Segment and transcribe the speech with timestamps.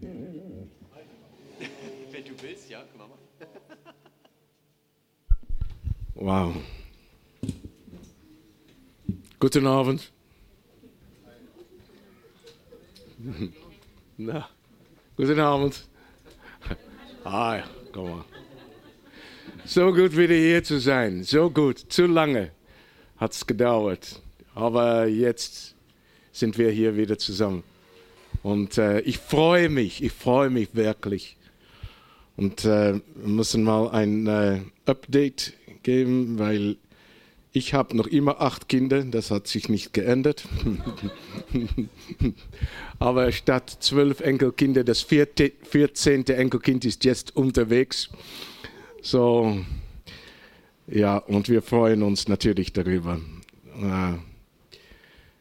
[2.10, 3.14] Wenn du willst, ja, Mama.
[6.14, 6.54] Wow.
[9.38, 10.10] Guten Abend.
[14.16, 14.48] Na,
[15.16, 15.86] guten Abend.
[17.22, 17.62] Ah,
[17.92, 18.24] komm mal.
[19.64, 21.22] So gut wieder hier zu sein.
[21.22, 21.78] So gut.
[21.88, 22.50] Zu lange
[23.16, 24.20] hat es gedauert.
[24.56, 25.76] Aber jetzt
[26.32, 27.62] sind wir hier wieder zusammen.
[28.42, 31.36] Und äh, ich freue mich, ich freue mich wirklich.
[32.36, 36.76] Und äh, wir müssen mal ein äh, Update geben, weil
[37.52, 40.44] ich habe noch immer acht Kinder, das hat sich nicht geändert.
[42.98, 48.10] Aber statt zwölf Enkelkinder, das vierte, vierzehnte Enkelkind ist jetzt unterwegs.
[49.02, 49.58] So,
[50.86, 53.18] ja, und wir freuen uns natürlich darüber.
[53.82, 54.27] Äh,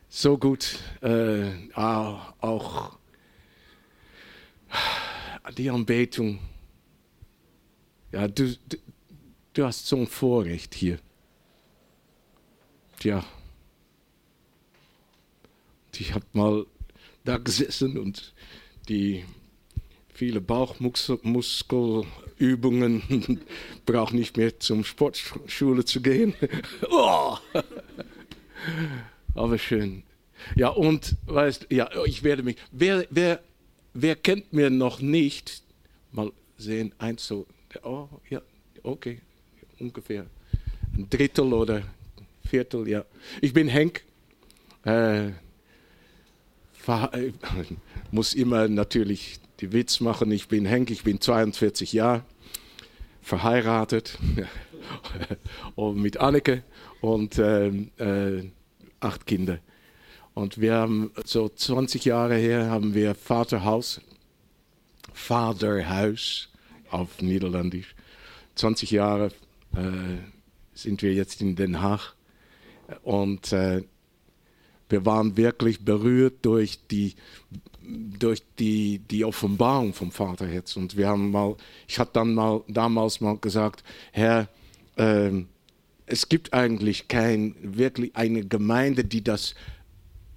[0.09, 2.97] so gut, äh, auch
[5.57, 6.39] die Anbetung.
[8.11, 8.77] Ja, du, du,
[9.53, 10.99] du hast so ein Vorrecht hier.
[12.99, 13.23] Tja,
[15.99, 16.65] ich habe mal
[17.23, 18.33] da gesessen und
[18.87, 19.25] die
[20.13, 23.41] viele Bauchmuskelübungen
[23.85, 26.33] brauche nicht mehr zum Sportschule zu gehen.
[26.89, 27.37] oh.
[29.37, 30.03] Aber schön.
[30.55, 32.57] Ja, und weißt ja, ich werde mich.
[32.71, 33.39] Wer, wer,
[33.93, 35.61] wer kennt mir noch nicht?
[36.11, 37.45] Mal sehen, eins so.
[37.83, 38.41] Oh, ja,
[38.81, 39.21] okay,
[39.79, 40.25] ungefähr
[40.97, 41.83] ein Drittel oder
[42.47, 43.05] Viertel, ja.
[43.41, 44.03] Ich bin Henk.
[44.83, 45.31] Äh,
[48.11, 50.31] muss immer natürlich die Witz machen.
[50.31, 52.23] Ich bin Henk, ich bin 42 Jahre,
[53.21, 54.17] verheiratet
[55.75, 56.63] und mit Anneke
[57.01, 58.49] und äh, äh,
[59.07, 59.59] acht Kinder.
[60.33, 64.01] Und wir haben so 20 Jahre her haben wir Vaterhaus,
[65.13, 66.49] Vaterhaus
[66.91, 67.95] auf Niederländisch.
[68.55, 69.27] 20 Jahre
[69.75, 70.17] äh,
[70.73, 72.13] sind wir jetzt in Den Haag
[73.03, 73.83] und äh,
[74.89, 77.15] wir waren wirklich berührt durch die
[77.87, 80.75] durch die, die Offenbarung vom Vaterherz.
[80.75, 81.55] Und wir haben mal,
[81.87, 84.49] ich hatte dann mal damals mal gesagt, Herr,
[84.97, 85.31] äh,
[86.07, 89.53] es gibt eigentlich kein wirklich eine Gemeinde, die das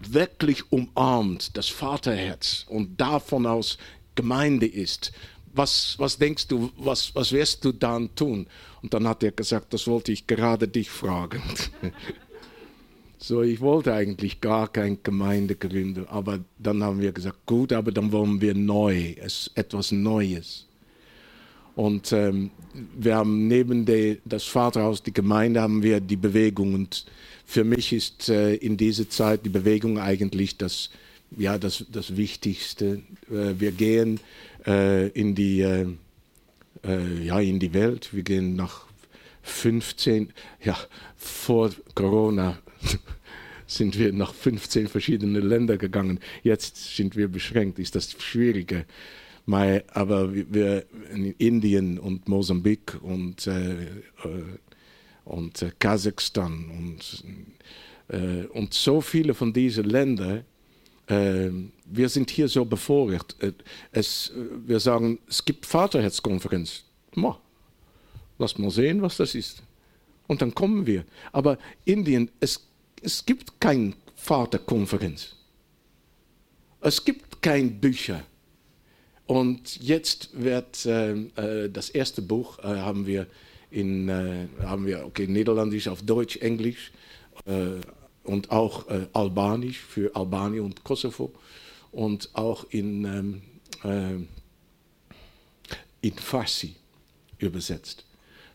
[0.01, 3.79] wirklich umarmt, das Vaterherz und davon aus
[4.15, 5.13] Gemeinde ist.
[5.53, 8.47] Was, was denkst du, was, was wirst du dann tun?
[8.83, 11.43] Und dann hat er gesagt, das wollte ich gerade dich fragen.
[13.23, 17.93] So, ich wollte eigentlich gar keine Gemeinde gründen, aber dann haben wir gesagt, gut, aber
[17.93, 20.70] dann wollen wir neu, es, etwas Neues.
[21.75, 22.51] Und ähm,
[22.99, 26.75] wir haben neben de, das Vaterhaus, die Gemeinde, haben wir die Bewegung.
[26.75, 27.07] Und
[27.45, 30.91] für mich ist äh, in dieser Zeit die Bewegung eigentlich das,
[31.37, 33.03] ja, das, das Wichtigste.
[33.31, 34.21] Äh, wir gehen
[34.67, 35.87] äh, in, die, äh,
[36.85, 38.87] äh, ja, in die Welt, wir gehen nach
[39.43, 40.33] 15,
[40.63, 40.77] ja,
[41.17, 42.59] vor Corona
[43.67, 46.21] sind wir nach 15 verschiedene Länder gegangen.
[46.43, 48.85] Jetzt sind wir beschränkt, ist das schwieriger.
[49.47, 53.89] Aber wir in Indien und Mosambik und, äh, äh,
[55.25, 57.25] und äh, Kasachstan und,
[58.09, 60.45] äh, und so viele von diesen Ländern,
[61.09, 61.51] äh,
[61.85, 63.37] wir sind hier so bevorrecht.
[63.41, 63.53] Äh,
[63.91, 64.33] es,
[64.67, 66.85] wir sagen, es gibt Vaterherzkonferenz.
[68.39, 69.63] Lass mal sehen, was das ist.
[70.27, 71.05] Und dann kommen wir.
[71.33, 72.67] Aber Indien, es,
[73.03, 75.35] es gibt keine Vaterkonferenz.
[76.81, 78.23] Es gibt kein Bücher.
[79.31, 83.29] Und jetzt wird äh, äh, das erste Buch äh, haben wir
[83.71, 86.91] in äh, haben wir okay Niederländisch auf Deutsch, Englisch
[87.45, 87.79] äh,
[88.25, 91.33] und auch äh, Albanisch für Albanien und Kosovo
[91.93, 93.41] und auch in
[93.85, 94.29] ähm,
[96.01, 96.75] in Farsi
[97.39, 98.05] übersetzt.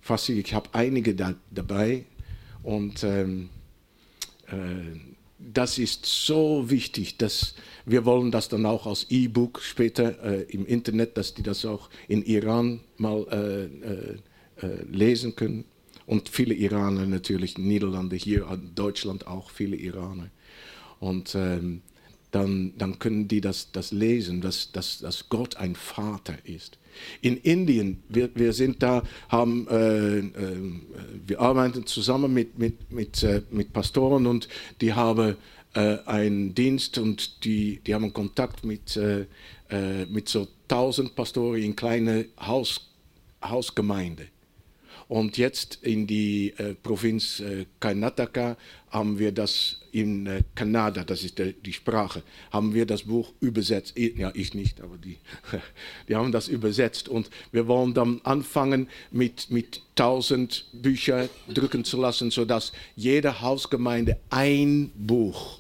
[0.02, 2.04] Farsi, ich habe einige da, dabei
[2.64, 3.50] und ähm,
[4.48, 10.42] äh, das ist so wichtig, dass wir wollen das dann auch als E-Book später äh,
[10.44, 14.18] im Internet, dass die das auch in Iran mal äh, äh,
[14.62, 15.66] äh lesen können.
[16.06, 18.46] Und viele Iraner natürlich, Niederlande, hier
[18.76, 20.30] Deutschland auch viele Iraner.
[21.00, 21.82] Und ähm,
[22.36, 26.78] dann, dann können die das, das lesen, dass, dass, dass Gott ein Vater ist.
[27.22, 30.24] In Indien, wir, wir sind da, haben, äh, äh,
[31.26, 34.50] wir arbeiten zusammen mit, mit, mit, äh, mit Pastoren und
[34.82, 35.38] die haben
[35.74, 39.26] äh, einen Dienst und die, die haben Kontakt mit, äh,
[39.70, 42.90] äh, mit so tausend Pastoren in kleine Haus,
[43.44, 44.28] Hausgemeinde.
[45.08, 48.58] Und jetzt in die äh, Provinz äh, Karnataka
[48.90, 53.32] haben wir das in äh, Kanada, das ist der, die Sprache, haben wir das Buch
[53.40, 53.96] übersetzt.
[53.98, 55.18] Ja, ich nicht, aber die,
[56.08, 57.08] die haben das übersetzt.
[57.08, 64.20] Und wir wollen dann anfangen mit, mit 1000 Bücher drucken zu lassen, sodass jede Hausgemeinde
[64.32, 65.60] ein Buch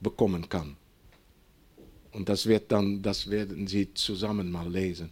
[0.00, 0.76] bekommen kann.
[2.10, 5.10] Und das wird dann, das werden sie zusammen mal lesen.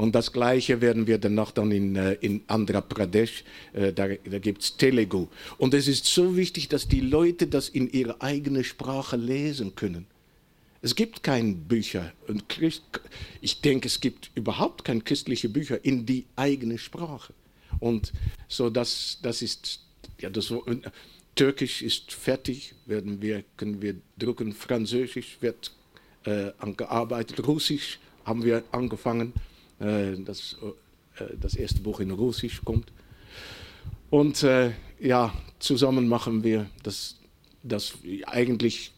[0.00, 3.44] Und das Gleiche werden wir dann noch dann in, äh, in Andhra Pradesh,
[3.74, 5.26] äh, da, da gibt es Telugu.
[5.58, 10.06] Und es ist so wichtig, dass die Leute das in ihrer eigenen Sprache lesen können.
[10.80, 12.14] Es gibt keine Bücher.
[12.28, 12.82] Und Christ,
[13.42, 17.34] ich denke, es gibt überhaupt keine christlichen Bücher in die eigene Sprache.
[17.78, 18.14] Und
[18.48, 19.80] so das, das ist,
[20.18, 20.50] ja, das,
[21.34, 24.54] Türkisch ist fertig, werden wir, können wir drucken.
[24.54, 25.72] Französisch wird
[26.24, 27.46] äh, angearbeitet.
[27.46, 29.34] Russisch haben wir angefangen.
[29.80, 30.56] Äh, das,
[31.16, 32.92] äh, das erste Buch in Russisch kommt.
[34.10, 37.16] Und äh, ja, zusammen machen wir das,
[37.62, 37.94] das
[38.26, 38.92] eigentlich,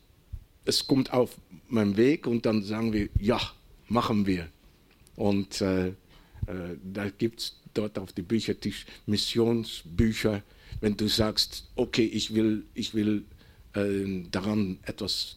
[0.64, 1.37] es kommt auf
[1.69, 3.40] meinen Weg und dann sagen wir, ja,
[3.88, 4.49] machen wir.
[5.17, 5.94] Und äh, äh,
[6.82, 10.43] da gibt es dort auf dem Büchertisch Missionsbücher.
[10.81, 13.25] Wenn du sagst, okay, ich will, ich will
[13.75, 15.37] äh, daran etwas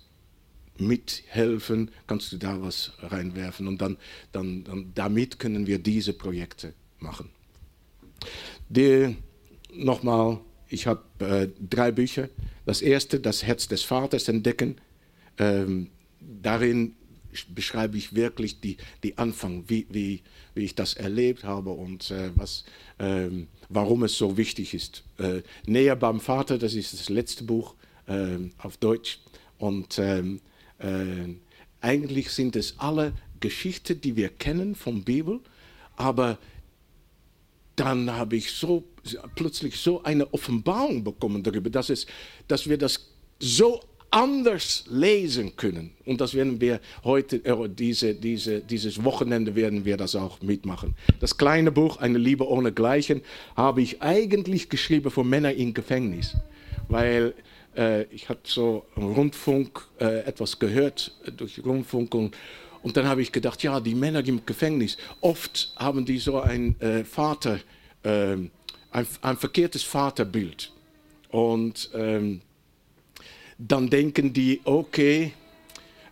[0.78, 3.98] mithelfen, kannst du da was reinwerfen und dann,
[4.32, 7.30] dann, dann damit können wir diese Projekte machen.
[9.76, 10.40] Nochmal,
[10.70, 12.30] ich habe äh, drei Bücher.
[12.66, 14.76] Das erste, das Herz des Vaters entdecken.
[15.38, 15.90] Ähm,
[16.22, 16.96] darin
[17.50, 20.22] beschreibe ich wirklich die, die Anfang, wie, wie,
[20.54, 22.64] wie ich das erlebt habe und äh, was,
[22.98, 25.04] ähm, warum es so wichtig ist.
[25.18, 27.76] Äh, Näher beim Vater, das ist das letzte Buch
[28.08, 29.20] ähm, auf Deutsch.
[29.58, 30.40] Und ähm,
[30.80, 31.36] äh,
[31.82, 35.40] eigentlich sind es alle Geschichten, die wir kennen von Bibel,
[35.96, 36.38] aber
[37.76, 38.84] dann habe ich so
[39.36, 42.08] plötzlich so eine Offenbarung bekommen darüber, dass, es,
[42.48, 43.82] dass wir das so
[44.12, 45.92] anders lesen können.
[46.06, 50.96] Und das werden wir heute, äh, diese, diese, dieses Wochenende werden wir das auch mitmachen.
[51.20, 53.22] Das kleine Buch, Eine Liebe ohne Gleichen,
[53.56, 56.36] habe ich eigentlich geschrieben für Männer im Gefängnis.
[56.88, 57.34] Weil
[58.12, 62.36] ich habe so im Rundfunk äh, etwas gehört äh, durch Rundfunk und,
[62.84, 66.80] und dann habe ich gedacht, ja, die Männer im Gefängnis, oft haben die so ein
[66.80, 67.60] äh, Vater,
[68.04, 68.52] ähm,
[68.92, 70.72] ein, ein, verkehrtes Vaterbild.
[71.30, 72.42] Und ähm,
[73.58, 75.34] dann denken die, okay,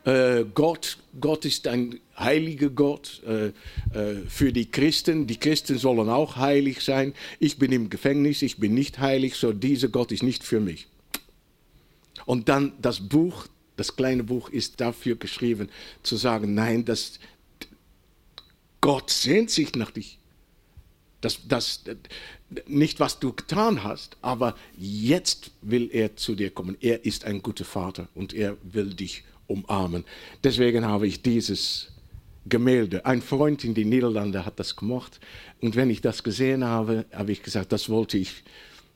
[0.06, 3.48] äh, Gott, Gott ist ein heiliger Gott äh,
[3.98, 5.28] äh, für die Christen.
[5.28, 7.14] Die Christen sollen auch heilig sein.
[7.40, 10.88] Ich bin im Gefängnis, ich bin nicht heilig, so dieser Gott ist nicht für mich.
[12.26, 15.70] Und dann das Buch, das kleine Buch ist dafür geschrieben,
[16.04, 17.20] zu sagen, nein, das,
[18.82, 20.20] Gott sehnt sich nach dich.
[21.22, 21.84] Das, das,
[22.68, 26.78] nicht, was du getan hast, aber jetzt will er zu dir kommen.
[26.82, 30.04] Er ist ein guter Vater und er will dich umarmen.
[30.44, 31.94] Deswegen habe ich dieses
[32.46, 33.06] Gemälde.
[33.06, 35.20] Ein Freund in den Niederlanden hat das gemacht.
[35.62, 38.44] Und wenn ich das gesehen habe, habe ich gesagt, das wollte ich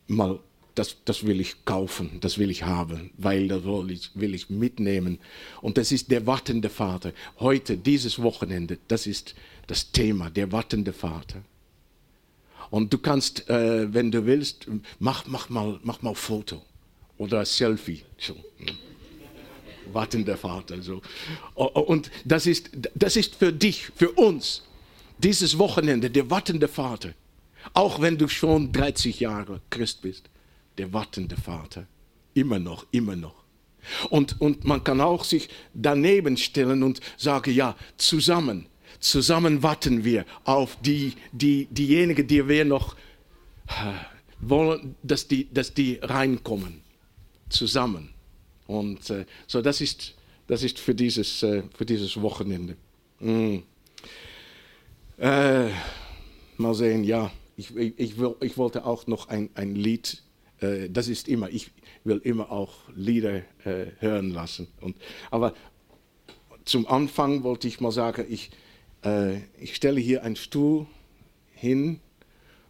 [0.07, 0.39] mal
[0.77, 4.49] das, das will ich kaufen, das will ich haben, weil das will ich, will ich
[4.49, 5.19] mitnehmen.
[5.61, 7.13] Und das ist der wartende Vater.
[7.39, 9.33] Heute, dieses Wochenende, das ist
[9.65, 11.41] das Thema, der wartende Vater.
[12.69, 14.67] Und du kannst, äh, wenn du willst,
[14.99, 16.61] mach, mach, mal, mach mal Foto
[17.17, 18.03] oder Selfie.
[18.19, 18.35] So.
[19.91, 20.81] Wartender Vater.
[20.81, 21.01] So.
[21.55, 24.63] Und das ist, das ist für dich, für uns,
[25.17, 27.13] dieses Wochenende, der wartende Vater.
[27.73, 30.29] Auch wenn du schon 30 Jahre Christ bist
[30.77, 31.87] der wartende Vater.
[32.33, 33.35] Immer noch, immer noch.
[34.09, 38.67] Und, und man kann auch sich daneben stellen und sagen, ja, zusammen,
[38.99, 42.95] zusammen warten wir auf die, die, diejenigen, die wir noch
[44.39, 46.81] wollen, dass die, dass die reinkommen.
[47.49, 48.09] Zusammen.
[48.67, 50.15] Und äh, so, das ist,
[50.47, 52.75] das ist für, dieses, äh, für dieses Wochenende.
[53.19, 53.59] Mm.
[55.17, 55.69] Äh,
[56.57, 60.21] mal sehen, ja, ich, ich, ich, ich wollte auch noch ein, ein Lied
[60.61, 61.71] äh, das ist immer, ich
[62.03, 64.67] will immer auch Lieder äh, hören lassen.
[64.81, 64.95] Und,
[65.31, 65.53] aber
[66.65, 68.51] zum Anfang wollte ich mal sagen, ich,
[69.03, 70.85] äh, ich stelle hier einen Stuhl
[71.53, 71.99] hin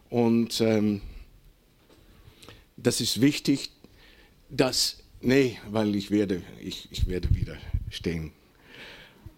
[0.09, 1.01] und ähm,
[2.77, 3.71] das ist wichtig,
[4.49, 7.57] dass, nee, weil ich werde, ich, ich werde wieder
[7.89, 8.31] stehen.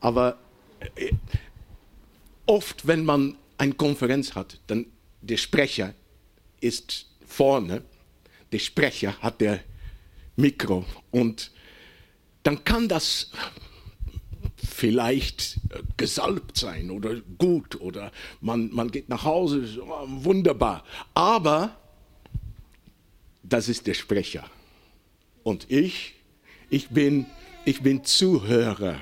[0.02, 0.38] Aber
[0.96, 1.12] äh,
[2.46, 4.86] oft, wenn man eine Konferenz hat, dann
[5.22, 5.94] der Sprecher
[6.62, 7.84] ist vorne
[8.52, 9.60] der Sprecher hat der
[10.36, 11.52] Mikro und
[12.44, 13.32] dann kann das
[14.56, 15.60] vielleicht
[15.98, 20.84] gesalbt sein oder gut oder man, man geht nach Hause, wunderbar.
[21.14, 21.78] Aber
[23.44, 24.46] das ist der Sprecher.
[25.44, 26.14] Und ich,
[26.70, 27.26] ich bin,
[27.66, 29.00] ich bin Zuhörer.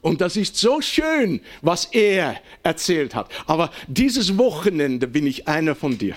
[0.00, 3.30] Und das ist so schön, was er erzählt hat.
[3.46, 6.16] Aber dieses Wochenende bin ich einer von dir.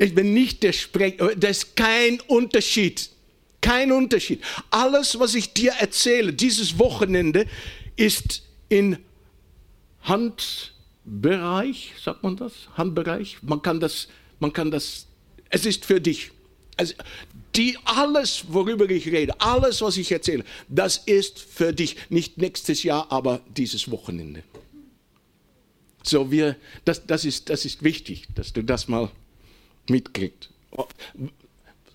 [0.00, 1.36] Ich bin nicht der Sprecher.
[1.36, 3.10] Das ist kein Unterschied.
[3.60, 4.40] Kein Unterschied.
[4.70, 7.46] Alles, was ich dir erzähle, dieses Wochenende,
[7.96, 8.96] ist in
[10.02, 12.52] Handbereich, sagt man das?
[12.78, 13.36] Handbereich?
[13.42, 15.06] Man kann das, man kann das,
[15.50, 16.30] es ist für dich.
[16.78, 16.94] Also,
[17.54, 21.96] die, alles, worüber ich rede, alles, was ich erzähle, das ist für dich.
[22.08, 24.44] Nicht nächstes Jahr, aber dieses Wochenende.
[26.02, 29.10] So, wir, das, das, ist, das ist wichtig, dass du das mal
[29.90, 30.50] mitkriegst.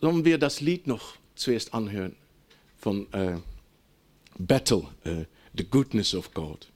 [0.01, 2.15] Sollen wir das Lied noch zuerst anhören
[2.77, 3.37] von äh,
[4.37, 5.25] Battle, äh,
[5.57, 6.69] The Goodness of God.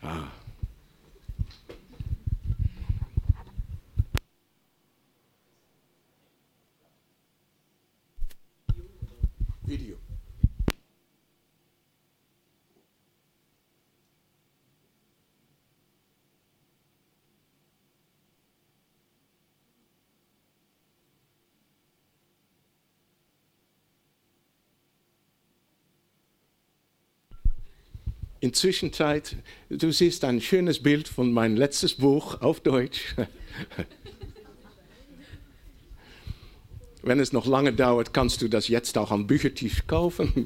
[0.00, 0.28] Ah.
[28.44, 28.92] Inzwischen
[29.70, 33.14] du siehst ein schönes Bild von meinem letztes Buch auf Deutsch.
[37.02, 40.44] Wenn es noch lange dauert, kannst du das jetzt auch am Büchertisch kaufen.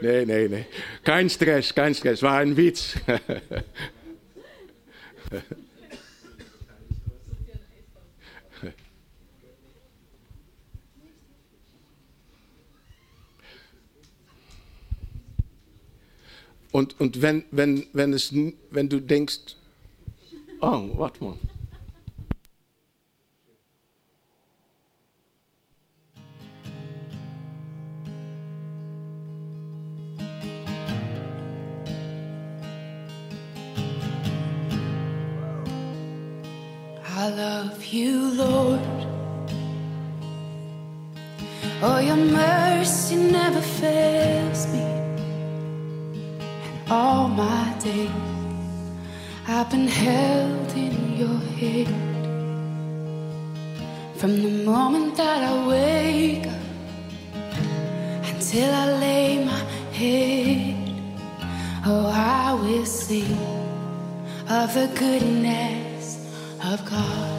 [0.00, 0.66] nee, nee, nee.
[1.02, 2.94] Kein Stress, kein Stress, war ein Witz.
[16.76, 18.34] Und, und wenn, wenn, wenn, es,
[18.70, 19.56] wenn du denkst,
[20.60, 21.38] oh, warte mal.
[37.08, 38.80] I love you, Lord.
[41.82, 44.95] Oh, your mercy never fails me.
[46.88, 48.10] All my days
[49.48, 52.26] I've been held in your hand.
[54.14, 59.58] From the moment that I wake up until I lay my
[59.92, 60.76] head,
[61.86, 63.36] oh, I will sing
[64.48, 66.24] of the goodness
[66.62, 67.35] of God.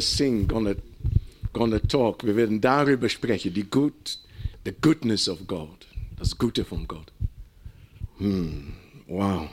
[0.00, 0.74] Sing, gonna,
[1.52, 2.24] gonna talk.
[2.24, 4.18] Wir werden darüber sprechen, die good,
[4.64, 5.86] the goodness of God,
[6.18, 7.12] das Gute von Gott.
[8.18, 8.74] Hm,
[9.06, 9.48] wow.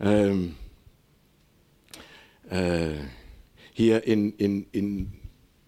[0.00, 0.54] Ähm,
[2.48, 2.94] äh,
[3.72, 5.12] hier in, in, in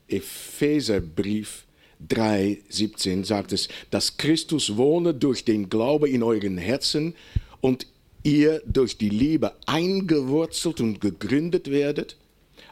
[0.09, 1.67] Epheserbrief
[2.07, 7.15] 3, 17 sagt es, dass Christus wohne durch den Glaube in euren Herzen
[7.61, 7.87] und
[8.23, 12.17] ihr durch die Liebe eingewurzelt und gegründet werdet,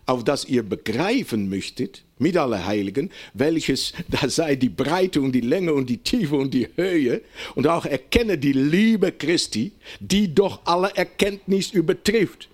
[0.07, 5.41] auf dass ihr begreifen möchtet, mit aller Heiligen, welches da sei die Breite und die
[5.41, 7.23] Länge und die Tiefe und die Höhe
[7.55, 12.49] und auch erkenne die Liebe Christi, die doch alle Erkenntnis übertrifft.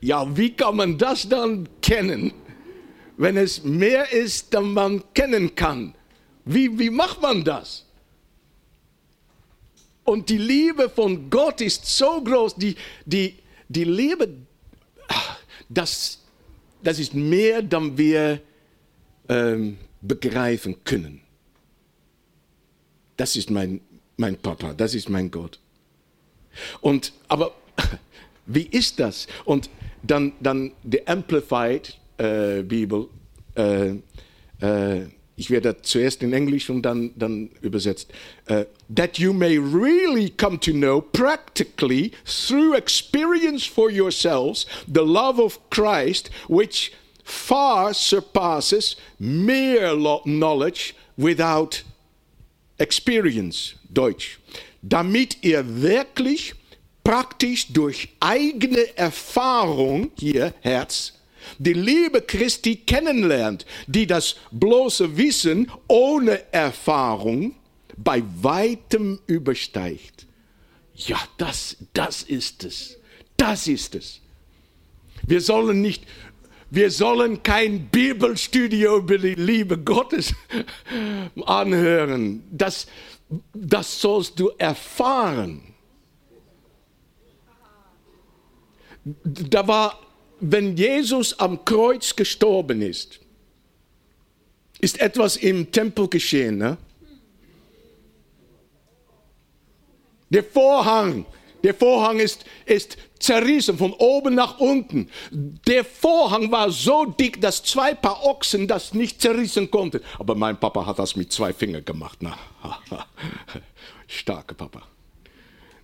[0.00, 2.32] Ja, wie kann man das dann kennen,
[3.16, 5.94] wenn es mehr ist, dann man kennen kann?
[6.44, 7.86] Wie, wie macht man das?
[10.04, 13.36] Und die Liebe von Gott ist so groß, die, die,
[13.68, 14.28] die Liebe,
[15.08, 15.36] ah,
[15.74, 16.18] das,
[16.82, 18.40] das ist mehr, dann wir
[19.28, 21.20] ähm, begreifen können.
[23.16, 23.80] Das ist mein,
[24.16, 25.58] mein Papa, das ist mein Gott.
[26.80, 27.52] Und, aber
[28.46, 29.26] wie ist das?
[29.44, 29.70] Und
[30.02, 33.08] dann, dann die Amplified äh, Bibel,
[33.56, 33.94] äh,
[34.60, 35.06] äh,
[35.36, 38.12] ich werde zuerst in Englisch und dann, dann übersetzt.
[38.48, 45.40] Uh, that you may really come to know practically through experience for yourselves the love
[45.40, 46.92] of Christ, which
[47.24, 51.82] far surpasses mere knowledge without
[52.78, 53.74] experience.
[53.92, 54.38] Deutsch.
[54.82, 56.54] Damit ihr wirklich
[57.02, 61.12] praktisch durch eigene Erfahrung, hier Herz,
[61.58, 67.54] die Liebe Christi kennenlernt, die das bloße Wissen ohne Erfahrung
[67.96, 70.26] bei weitem übersteigt.
[70.94, 72.98] Ja, das, das ist es.
[73.36, 74.20] Das ist es.
[75.26, 76.04] Wir sollen nicht,
[76.70, 80.34] wir sollen kein Bibelstudio über die Liebe Gottes
[81.46, 82.44] anhören.
[82.50, 82.86] Das,
[83.52, 85.62] das sollst du erfahren.
[89.04, 90.00] Da war
[90.40, 93.20] wenn Jesus am Kreuz gestorben ist,
[94.80, 96.58] ist etwas im Tempel geschehen.
[96.58, 96.76] Ne?
[100.30, 101.24] Der Vorhang,
[101.62, 105.08] der Vorhang ist, ist zerrissen von oben nach unten.
[105.30, 110.00] Der Vorhang war so dick, dass zwei Paar Ochsen das nicht zerrissen konnten.
[110.18, 112.18] Aber mein Papa hat das mit zwei Fingern gemacht.
[112.20, 112.36] Na,
[114.06, 114.82] starke Papa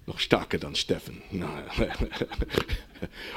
[0.06, 1.22] noch stärker dann Steffen.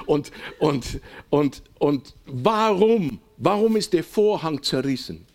[0.06, 1.00] Und, und,
[1.30, 3.22] und, und warum?
[3.38, 5.26] Warum ist der Vorhang zerrissen?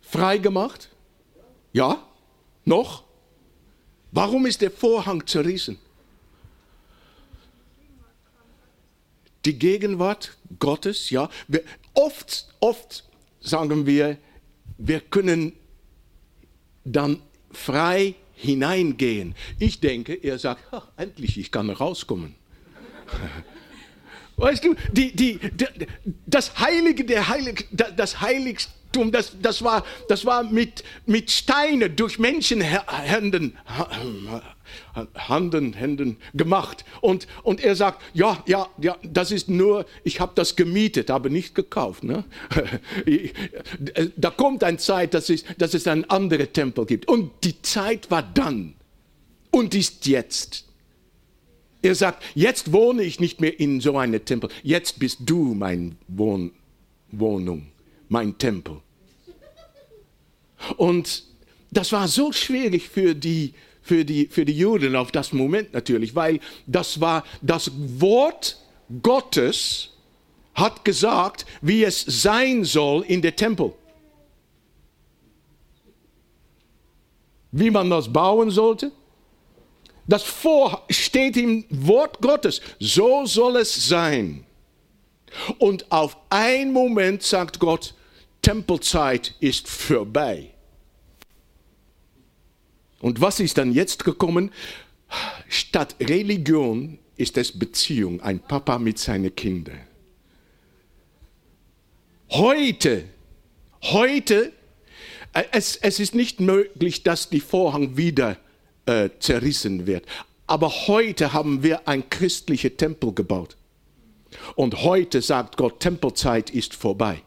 [0.00, 0.88] Frei gemacht?
[1.72, 2.02] Ja?
[2.64, 3.04] Noch?
[4.10, 5.78] Warum ist der Vorhang zerrissen?
[9.44, 11.28] Die Gegenwart Gottes, ja.
[11.48, 11.62] Wir,
[11.94, 13.04] oft, oft
[13.40, 14.18] sagen wir,
[14.78, 15.52] wir können
[16.84, 17.20] dann
[17.56, 19.34] frei hineingehen.
[19.58, 22.34] Ich denke, er sagt, ach, endlich, ich kann rauskommen.
[24.36, 25.66] Weißt du, die, die, die,
[26.26, 28.20] das Heilige, der Heilige, das
[28.92, 33.58] Heiligtum, das, das war, das war mit, mit Steine durch Menschenhänden
[35.14, 36.84] Handen, Händen gemacht.
[37.02, 41.28] Und, und er sagt, ja, ja, ja, das ist nur, ich habe das gemietet, aber
[41.28, 42.04] nicht gekauft.
[42.04, 42.24] Ne?
[44.16, 47.08] Da kommt eine Zeit, dass es, dass es einen anderen Tempel gibt.
[47.08, 48.74] Und die Zeit war dann
[49.50, 50.64] und ist jetzt.
[51.82, 54.48] Er sagt, jetzt wohne ich nicht mehr in so einem Tempel.
[54.62, 56.52] Jetzt bist du meine Wohn
[57.12, 57.66] Wohnung,
[58.12, 58.80] mein Tempel.
[60.76, 61.24] Und
[61.70, 66.14] das war so schwierig für die, für die, für die Juden auf das Moment natürlich,
[66.14, 68.58] weil das war das Wort
[69.02, 69.88] Gottes
[70.54, 73.72] hat gesagt, wie es sein soll in der Tempel.
[77.52, 78.90] wie man das bauen sollte.
[80.08, 82.60] Das vor steht im Wort Gottes.
[82.80, 84.44] So soll es sein.
[85.58, 87.94] Und auf einen Moment sagt Gott,
[88.42, 90.50] Tempelzeit ist vorbei.
[93.00, 94.50] Und was ist dann jetzt gekommen?
[95.48, 99.80] Statt Religion ist es Beziehung, ein Papa mit seinen Kindern.
[102.30, 103.04] Heute,
[103.82, 104.52] heute,
[105.34, 108.38] äh, es, es ist nicht möglich, dass die Vorhang wieder
[108.86, 110.06] äh, zerrissen wird.
[110.46, 113.56] Aber heute haben wir ein christlicher Tempel gebaut.
[114.56, 117.22] Und heute sagt Gott, Tempelzeit ist vorbei.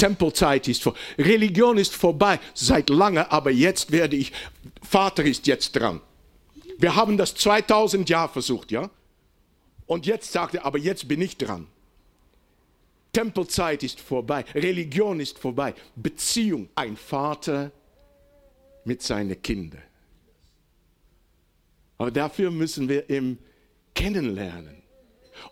[0.00, 0.98] Tempelzeit ist vorbei.
[1.18, 4.32] Religion ist vorbei seit lange, aber jetzt werde ich,
[4.82, 6.00] Vater ist jetzt dran.
[6.78, 8.88] Wir haben das 2000 Jahre versucht, ja?
[9.84, 11.66] Und jetzt sagt er, aber jetzt bin ich dran.
[13.12, 17.70] Tempelzeit ist vorbei, Religion ist vorbei, Beziehung, ein Vater
[18.84, 19.82] mit seinen Kindern.
[21.98, 23.38] Aber dafür müssen wir ihn
[23.94, 24.82] kennenlernen.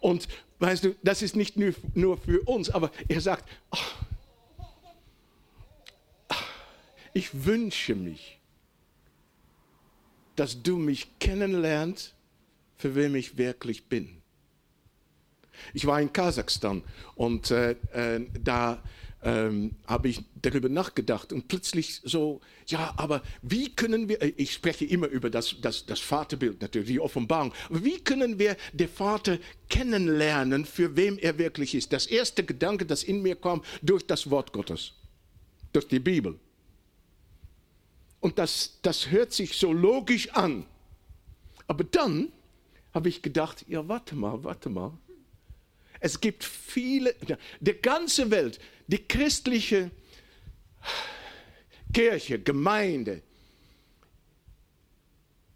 [0.01, 0.27] Und
[0.59, 4.08] weißt du, das ist nicht nur, für uns, aber er sagt, ach,
[7.19, 8.39] ich wünsche mich,
[10.37, 12.15] dass du mich kennenlernst,
[12.77, 14.23] für wem ich wirklich bin.
[15.75, 16.85] Ich war in Kasachstan
[17.17, 18.81] und äh, äh, da
[19.25, 24.53] ähm, habe ich darüber nachgedacht und plötzlich so, ja, aber wie können wir, äh, ich
[24.53, 29.39] spreche immer über das, das, das Vaterbild natürlich, die Offenbarung, wie können wir den Vater
[29.69, 31.93] kennenlernen, für wem er wirklich ist?
[31.93, 34.93] Das erste Gedanke, das in mir kam, durch das Wort Gottes,
[35.73, 36.39] durch die Bibel.
[38.21, 40.67] Und das, das hört sich so logisch an.
[41.67, 42.33] Aber dann
[42.93, 44.93] habe ich gedacht, ja, warte mal, warte mal.
[46.01, 47.15] Es gibt viele,
[47.61, 49.91] die ganze Welt, die christliche
[51.93, 53.23] Kirche, Gemeinde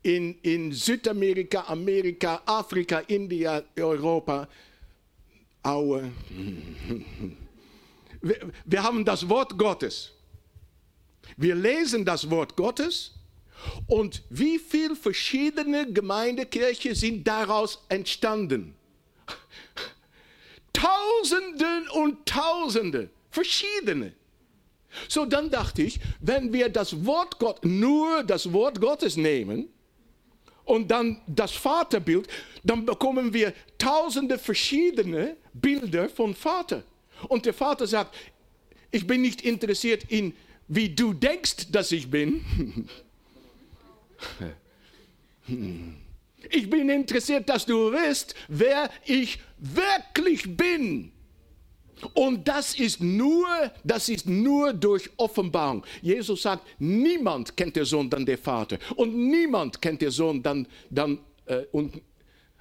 [0.03, 4.49] in, in Südamerika, Amerika, Afrika, India, Europa,
[5.63, 6.11] Aue.
[8.25, 10.13] Wir, wir haben das Wort Gottes.
[11.37, 13.13] Wir lesen das Wort Gottes
[13.87, 18.75] und wie viele verschiedene Gemeindekirchen sind daraus entstanden?
[20.73, 24.13] Tausende und Tausende, verschiedene.
[25.09, 29.69] So, dann dachte ich, wenn wir das Wort Gott, nur das Wort Gottes nehmen
[30.65, 32.29] und dann das Vaterbild,
[32.63, 36.83] dann bekommen wir tausende verschiedene Bilder von Vater.
[37.29, 38.15] Und der Vater sagt,
[38.91, 40.35] ich bin nicht interessiert in,
[40.69, 42.45] wie du denkst, dass ich bin.
[46.51, 51.13] Ich bin interessiert, dass du weißt, wer ich wirklich bin.
[52.15, 53.47] Und das ist nur,
[53.85, 55.85] das ist nur durch Offenbarung.
[56.01, 60.67] Jesus sagt, niemand kennt der Sohn dann der Vater und niemand kennt der Sohn dann,
[60.91, 62.01] dann äh, und,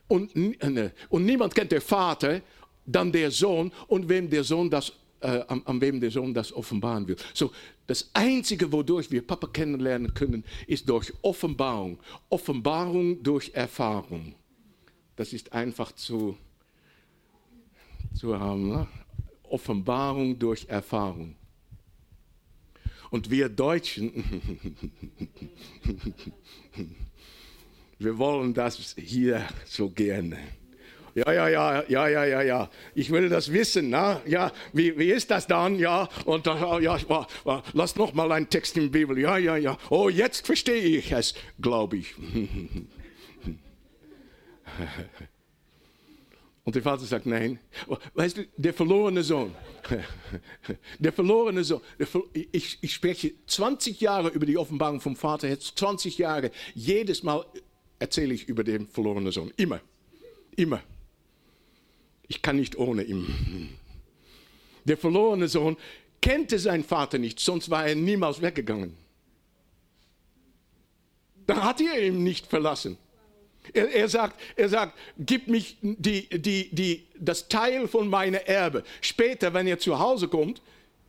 [0.08, 2.42] und, äh, und niemand kennt der Vater
[2.86, 6.54] dann der Sohn und wem der Sohn das äh, an, an, wem der Sohn das
[6.54, 7.16] offenbaren will.
[7.34, 7.52] So,
[7.92, 12.00] das Einzige, wodurch wir Papa kennenlernen können, ist durch Offenbarung.
[12.30, 14.34] Offenbarung durch Erfahrung.
[15.18, 16.38] Das ist einfach zu,
[18.14, 18.70] zu haben.
[18.70, 18.88] Ne?
[19.44, 21.36] Offenbarung durch Erfahrung.
[23.10, 24.24] Und wir Deutschen,
[28.00, 30.38] wir wollen das hier so gerne.
[31.14, 32.70] Ja, ja, ja, ja, ja, ja, ja.
[32.96, 33.90] Ich will das wissen.
[33.90, 34.22] Na?
[34.26, 35.78] Ja, wie, wie ist das dann?
[35.78, 36.98] Ja, und dann, ja,
[37.74, 39.18] lass noch mal einen Text in der Bibel.
[39.20, 39.78] Ja, ja, ja.
[39.90, 42.16] Oh, jetzt verstehe ich es, glaube ich.
[46.64, 47.60] Und der Vater sagt, nein.
[48.14, 49.54] Weißt du, der verlorene Sohn,
[51.00, 51.82] der verlorene Sohn,
[52.34, 57.44] ich, ich spreche 20 Jahre über die Offenbarung vom Vater, jetzt 20 Jahre, jedes Mal
[57.98, 59.52] erzähle ich über den verlorenen Sohn.
[59.58, 59.82] Immer,
[60.56, 60.82] immer.
[62.32, 63.78] Ich kann nicht ohne ihn.
[64.86, 65.76] Der verlorene Sohn
[66.22, 68.96] kannte seinen Vater nicht, sonst war er niemals weggegangen.
[71.46, 72.98] Dann hat er ihn nicht verlassen.
[73.74, 78.86] Er, er, sagt, er sagt, gib mich die, die, die, das Teil von meiner Erbe.
[79.02, 80.62] Später, wenn er zu Hause kommt,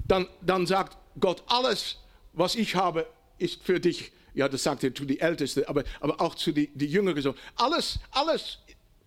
[0.08, 1.98] dann, dann sagt Gott, alles,
[2.32, 3.06] was ich habe,
[3.38, 4.10] ist für dich.
[4.34, 7.32] Ja, das sagt er zu den Ältesten, aber, aber auch zu den die jüngeren.
[7.54, 8.58] Alles, alles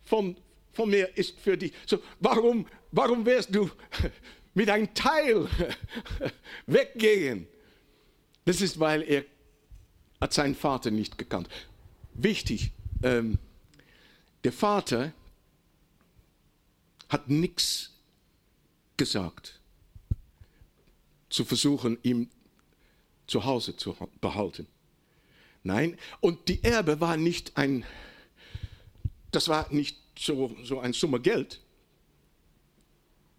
[0.06, 0.38] von,
[0.76, 1.74] von mir ist für dich.
[1.86, 3.70] So, warum, warum wirst du
[4.54, 5.48] mit einem Teil
[6.68, 7.48] weggehen?
[8.44, 9.26] Das ist, weil er
[10.22, 11.50] hat seinen Vater nicht gekannt.
[12.14, 12.72] Wichtig,
[13.04, 13.40] ähm,
[14.44, 15.14] der Vater
[17.10, 17.94] hat nichts
[18.98, 19.60] gesagt,
[21.30, 22.30] zu versuchen, ihm
[23.28, 24.68] zu Hause zu behalten.
[25.64, 27.84] Nein, und die Erbe war nicht ein,
[29.32, 31.60] das war nicht so, so eine Summe Geld.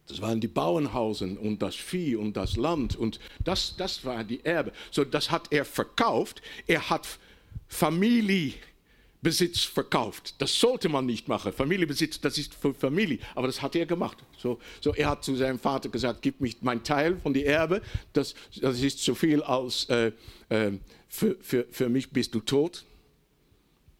[0.06, 4.44] Das waren die Bauernhausen und das Vieh und das Land und das, das war die
[4.44, 4.72] Erbe.
[4.90, 6.42] So, das hat er verkauft.
[6.66, 7.18] Er hat
[7.66, 10.36] Familiebesitz verkauft.
[10.38, 11.52] Das sollte man nicht machen.
[11.52, 13.18] Familiebesitz, das ist für Familie.
[13.34, 14.18] Aber das hat er gemacht.
[14.38, 17.82] So, so er hat zu seinem Vater gesagt, gib mich mein Teil von der Erbe.
[18.12, 20.12] Das, das ist so viel als äh,
[20.50, 22.84] äh, für, für, für mich bist du tot.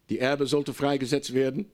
[0.09, 1.69] Die Erbe sollte freigesetzt werden.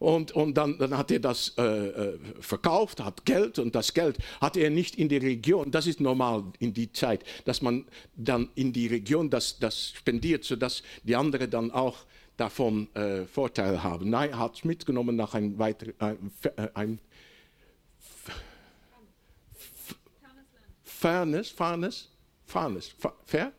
[0.00, 4.16] Und, und dann, dann hat er das äh, äh, verkauft, hat Geld und das Geld
[4.40, 7.84] hat er nicht in die Region, das ist normal in die Zeit, dass man
[8.16, 11.98] dann in die Region das, das spendiert, sodass die anderen dann auch
[12.38, 14.08] davon äh, Vorteil haben.
[14.08, 16.32] Nein, er hat es mitgenommen nach ein weiter, ein,
[16.72, 16.98] ein
[20.82, 22.08] Fairness, Fairness,
[22.46, 22.94] Fairness,
[23.26, 23.52] fair?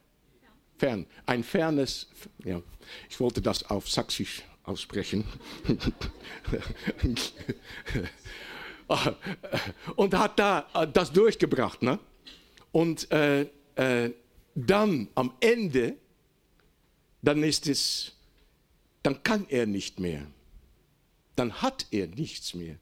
[0.80, 2.08] Fern, ein Fairness,
[2.44, 2.60] ja,
[3.08, 5.26] ich wollte das auf Sächsisch aussprechen.
[9.96, 11.82] und hat da äh, das durchgebracht.
[11.82, 12.00] Ne?
[12.72, 14.12] Und äh, äh,
[14.56, 15.96] dann am Ende,
[17.22, 18.14] dann ist es,
[19.04, 20.26] dann kann er nicht mehr.
[21.36, 22.78] Dann hat er nichts mehr.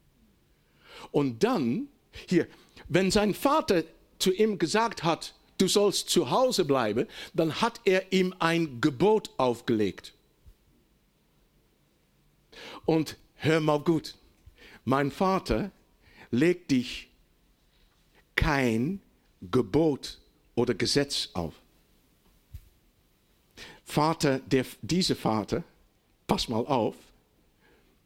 [1.10, 1.88] Und dann,
[2.28, 2.46] hier,
[2.88, 3.84] wenn sein Vater
[4.18, 9.30] zu ihm gesagt hat, du sollst zu Hause bleiben, dann hat er ihm ein Gebot
[9.36, 10.14] aufgelegt.
[12.84, 14.16] Und hör mal gut,
[14.84, 15.70] mein Vater
[16.30, 17.10] legt dich
[18.36, 19.00] kein
[19.50, 20.18] Gebot
[20.54, 21.54] oder Gesetz auf.
[23.84, 25.64] Vater, der, diese Vater,
[26.26, 26.94] pass mal auf,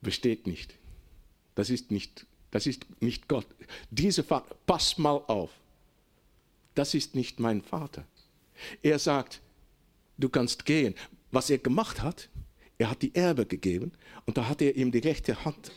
[0.00, 0.74] besteht nicht.
[1.54, 3.46] Das ist nicht, das ist nicht Gott.
[3.90, 5.50] Diese Vater, pass mal auf,
[6.74, 8.04] das ist nicht mein Vater.
[8.82, 9.40] Er sagt,
[10.16, 10.94] du kannst gehen.
[11.30, 12.28] Was er gemacht hat,
[12.78, 13.92] er hat die Erbe gegeben
[14.26, 15.72] und da hat er ihm die rechte Hand.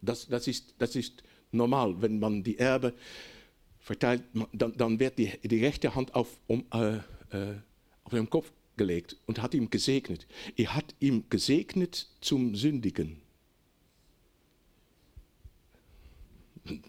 [0.00, 2.94] Das, das, ist, das ist normal, wenn man die Erbe
[3.78, 6.96] verteilt, dann, dann wird die, die rechte Hand auf, um, äh,
[7.36, 7.56] äh,
[8.04, 10.26] auf den Kopf gelegt und hat ihm gesegnet.
[10.56, 13.20] Er hat ihm gesegnet zum Sündigen.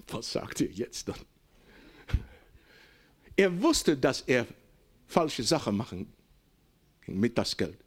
[0.08, 1.20] Was sagt er jetzt dann?
[3.36, 4.46] Er wusste, dass er
[5.08, 6.14] falsche Sachen machen
[7.08, 7.83] mit das Geld.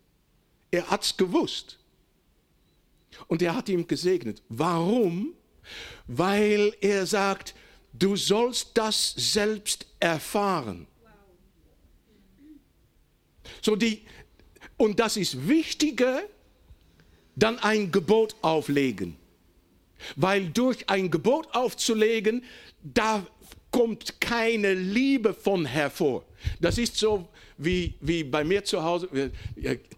[0.76, 1.78] Er hat es gewusst.
[3.28, 4.42] Und er hat ihm gesegnet.
[4.50, 5.32] Warum?
[6.06, 7.54] Weil er sagt,
[7.94, 10.86] du sollst das selbst erfahren.
[13.62, 14.02] So die,
[14.76, 16.22] und das ist wichtiger,
[17.36, 19.16] dann ein Gebot auflegen.
[20.14, 22.44] Weil durch ein Gebot aufzulegen,
[22.82, 23.26] da
[23.70, 26.26] kommt keine Liebe von hervor.
[26.60, 27.26] Das ist so
[27.58, 29.30] wie, wie bei mir zu Hause.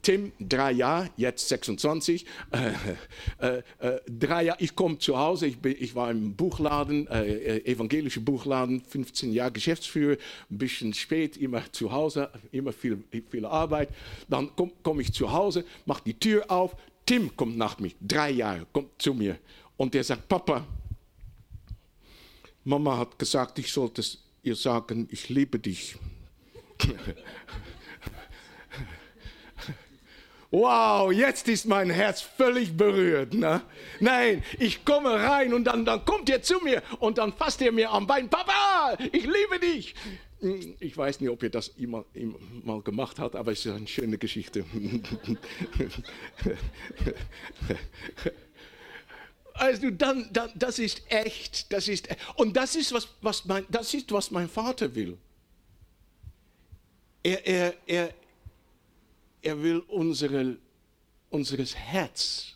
[0.03, 2.25] Tim, drei Jahre, jetzt 26.
[2.51, 2.71] Äh,
[3.47, 7.59] äh, äh, drei Jahre, ich komme zu Hause, ich, bin, ich war im Buchladen, äh,
[7.65, 10.17] evangelischer Buchladen, 15 Jahre Geschäftsführer,
[10.51, 13.91] ein bisschen spät, immer zu Hause, immer viel, viel Arbeit.
[14.29, 18.31] Dann komme komm ich zu Hause, mache die Tür auf, Tim kommt nach mir, drei
[18.31, 19.39] Jahre, kommt zu mir
[19.77, 20.67] und der sagt, Papa,
[22.65, 24.03] Mama hat gesagt, ich sollte
[24.43, 25.97] ihr sagen, ich liebe dich.
[30.51, 33.35] Wow, jetzt ist mein Herz völlig berührt.
[33.35, 33.61] Ne?
[34.01, 37.71] Nein, ich komme rein und dann, dann kommt er zu mir und dann fasst er
[37.71, 38.31] mir am Bein.
[38.31, 39.95] Papa, ich liebe dich.
[40.81, 43.87] Ich weiß nicht, ob ihr das immer, immer mal gemacht habt, aber es ist eine
[43.87, 44.65] schöne Geschichte.
[49.53, 53.93] Also dann, dann, das ist echt, das ist und das ist was, was mein, das
[53.93, 55.19] ist was mein Vater will.
[57.29, 58.15] Er, er, er,
[59.43, 60.57] er will unsere,
[61.29, 62.55] unseres Herz.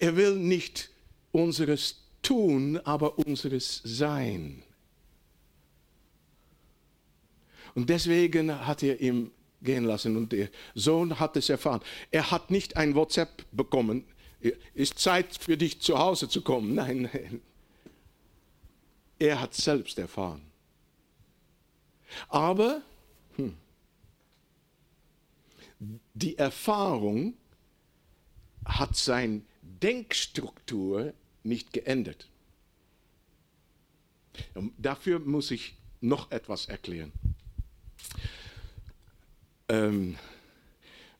[0.00, 0.90] Er will nicht
[1.30, 4.64] unseres Tun, aber unseres Sein.
[7.76, 9.30] Und deswegen hat er ihn
[9.62, 11.82] gehen lassen und der Sohn hat es erfahren.
[12.10, 14.04] Er hat nicht ein WhatsApp bekommen,
[14.74, 16.74] ist Zeit für dich zu Hause zu kommen.
[16.74, 17.40] Nein, nein.
[19.20, 20.42] Er hat selbst erfahren.
[22.28, 22.82] Aber
[23.36, 23.56] hm,
[26.14, 27.34] die Erfahrung
[28.64, 32.28] hat seine Denkstruktur nicht geändert.
[34.54, 37.12] Und dafür muss ich noch etwas erklären.
[39.68, 40.16] Ähm,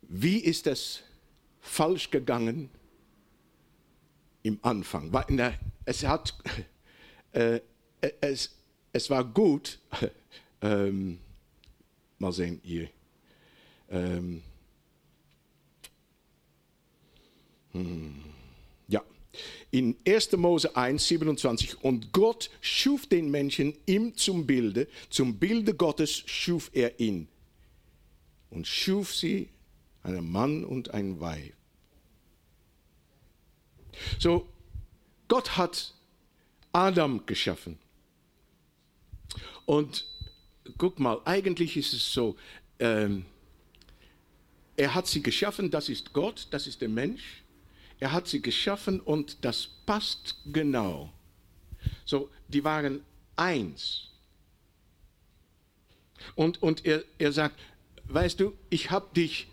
[0.03, 1.03] wie ist es
[1.61, 2.71] falsch gegangen
[4.43, 5.13] im Anfang?
[5.85, 6.39] Es, hat,
[7.33, 7.61] äh,
[8.21, 8.55] es,
[8.93, 9.79] es war gut,
[10.67, 11.19] ähm,
[12.19, 12.89] mal sehen hier.
[13.89, 14.43] Ähm,
[17.73, 18.25] hm,
[18.89, 19.03] ja,
[19.71, 20.33] in 1.
[20.33, 21.83] Mose 1, 27.
[21.83, 27.29] Und Gott schuf den Menschen ihm zum Bilde, zum Bilde Gottes schuf er ihn
[28.51, 29.49] und schuf sie,
[30.03, 31.53] einen Mann und ein Weib.
[34.19, 34.47] So,
[35.27, 35.95] Gott hat
[36.73, 37.79] Adam geschaffen.
[39.65, 40.07] Und
[40.79, 42.37] guck mal, eigentlich ist es so,
[42.79, 43.25] ähm,
[44.77, 47.43] er hat sie geschaffen, das ist Gott, das ist der Mensch.
[47.99, 51.13] Er hat sie geschaffen und das passt genau.
[52.05, 53.01] So, die waren
[53.37, 54.11] eins.
[56.35, 57.59] Und, und er, er sagt,
[58.05, 59.49] weißt du, ich habe dich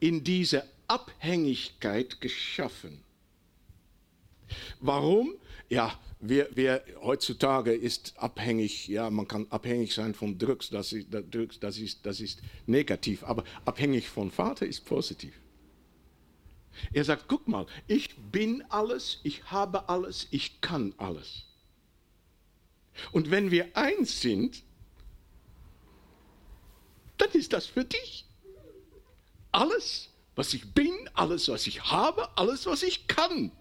[0.00, 3.02] in diese Abhängigkeit geschaffen.
[4.80, 5.34] Warum?
[5.68, 11.08] Ja, wer, wer heutzutage ist abhängig, ja, man kann abhängig sein von Drugs, das ist,
[11.60, 15.34] das ist, das ist negativ, aber abhängig von Vater ist positiv.
[16.92, 21.44] Er sagt, guck mal, ich bin alles, ich habe alles, ich kann alles.
[23.12, 24.62] Und wenn wir eins sind,
[27.18, 28.26] dann ist das für dich.
[29.52, 33.52] Alles, was ich bin, alles, was ich habe, alles, was ich kann.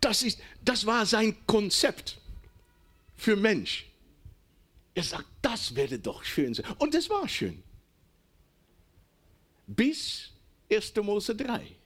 [0.00, 2.18] Das, ist, das war sein Konzept
[3.16, 3.86] für Mensch.
[4.94, 6.66] Er sagt, das werde doch schön sein.
[6.78, 7.62] Und es war schön.
[9.66, 10.30] Bis
[10.70, 10.96] 1.
[10.96, 11.76] Mose 3.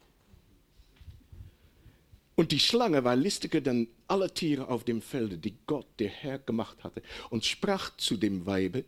[2.36, 6.38] Und die Schlange war listiger denn alle Tiere auf dem Felde, die Gott, der Herr,
[6.38, 8.84] gemacht hatte, und sprach zu dem Weibe,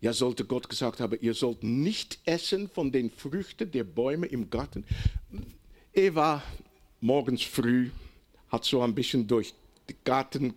[0.00, 4.48] ja sollte Gott gesagt haben, ihr sollt nicht essen von den Früchten der Bäume im
[4.48, 4.84] Garten.
[5.92, 6.42] Eva
[7.06, 7.90] morgens früh
[8.48, 9.54] hat so ein bisschen durch
[9.88, 10.52] den Garten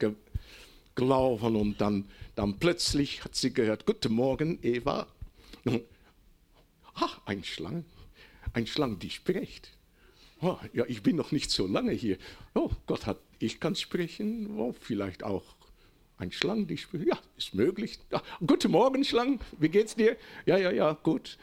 [0.95, 5.05] gelaufen und dann, dann plötzlich hat sie gehört, guten Morgen Eva.
[6.95, 7.85] Ach, ein Schlang,
[8.53, 9.71] ein Schlang, die spricht.
[10.41, 12.17] Oh, ja, ich bin noch nicht so lange hier.
[12.55, 15.43] Oh, Gott hat, ich kann sprechen, oh, vielleicht auch
[16.17, 17.07] ein Schlang, die spricht.
[17.07, 17.99] Ja, ist möglich.
[18.12, 20.17] Ja, guten Morgen, Schlang, wie geht's dir?
[20.47, 21.38] Ja, ja, ja, gut.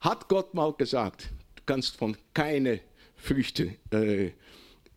[0.00, 2.80] Hat Gott mal gesagt, du kannst von keine
[3.26, 4.30] Früchte, äh,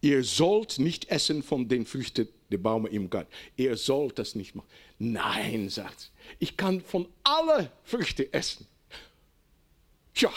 [0.01, 3.31] ihr sollt nicht essen von den Früchten der Bäume im Garten.
[3.57, 4.67] Ihr sollt das nicht machen.
[4.99, 6.07] Nein, sagt sie,
[6.39, 8.67] ich kann von alle Früchte essen.
[10.13, 10.31] Tja,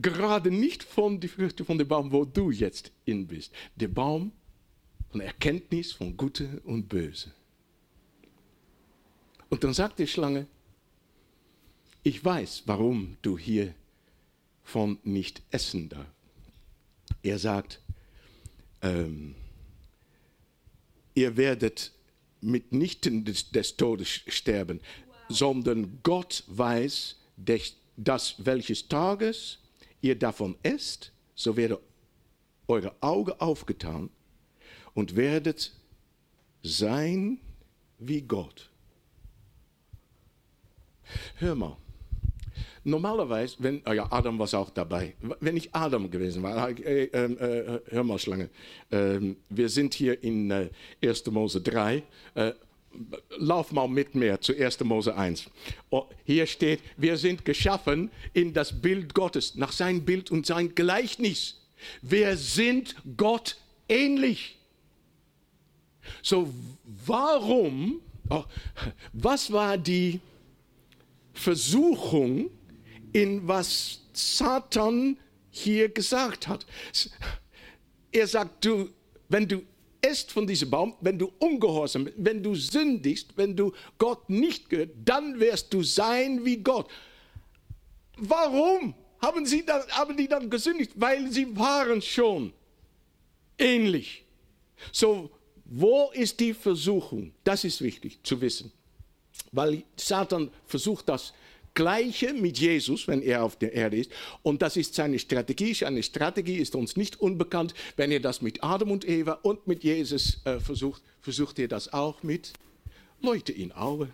[0.00, 3.52] gerade nicht von den Früchten von dem Baum, wo du jetzt in bist.
[3.76, 4.32] Der Baum
[5.10, 7.32] von Erkenntnis von Gute und Böse.
[9.48, 10.46] Und dann sagt die Schlange,
[12.02, 13.74] ich weiß, warum du hier
[14.62, 16.19] von nicht essen darfst.
[17.22, 17.80] Er sagt,
[18.82, 19.34] ähm,
[21.14, 21.92] ihr werdet
[22.40, 25.16] mitnichten des, des Todes sterben, wow.
[25.28, 27.16] sondern Gott weiß,
[27.96, 29.58] dass welches Tages
[30.00, 31.80] ihr davon esst, so werde
[32.68, 34.10] eure Augen aufgetan
[34.94, 35.72] und werdet
[36.62, 37.38] sein
[37.98, 38.70] wie Gott.
[41.36, 41.76] Hör mal,
[42.84, 45.14] normalerweise, wenn, oh ja, Adam war auch dabei.
[45.40, 48.50] Wenn ich Adam gewesen war, äh, äh, hör mal, Schlange,
[48.90, 50.70] äh, wir sind hier in äh,
[51.02, 51.26] 1.
[51.26, 52.02] Mose 3.
[52.34, 52.52] Äh,
[53.38, 54.80] lauf mal mit mir zu 1.
[54.80, 55.50] Mose 1.
[55.90, 60.74] Oh, hier steht, wir sind geschaffen in das Bild Gottes, nach sein Bild und sein
[60.74, 61.60] Gleichnis.
[62.02, 63.56] Wir sind Gott
[63.88, 64.58] ähnlich.
[66.22, 66.52] So,
[67.06, 68.44] warum, oh,
[69.12, 70.20] was war die
[71.32, 72.50] Versuchung,
[73.12, 75.18] in was Satan
[75.50, 76.66] hier gesagt hat?
[78.12, 78.90] Er sagt, du,
[79.28, 79.62] wenn du
[80.02, 84.68] esst von diesem Baum, wenn du ungehorsam bist, wenn du sündigst, wenn du Gott nicht
[84.70, 86.90] gehört, dann wirst du sein wie Gott.
[88.16, 90.92] Warum haben, sie dann, haben die dann gesündigt?
[90.94, 92.52] Weil sie waren schon
[93.58, 94.24] ähnlich.
[94.92, 95.30] So,
[95.64, 97.32] wo ist die Versuchung?
[97.44, 98.72] Das ist wichtig zu wissen.
[99.52, 101.32] Weil Satan versucht das
[101.80, 104.12] Gleiche mit Jesus, wenn er auf der Erde ist.
[104.42, 105.72] Und das ist seine Strategie.
[105.72, 107.72] Seine Strategie ist uns nicht unbekannt.
[107.96, 111.90] Wenn er das mit Adam und Eva und mit Jesus äh, versucht, versucht er das
[111.94, 112.52] auch mit
[113.22, 114.10] Leute in Aue.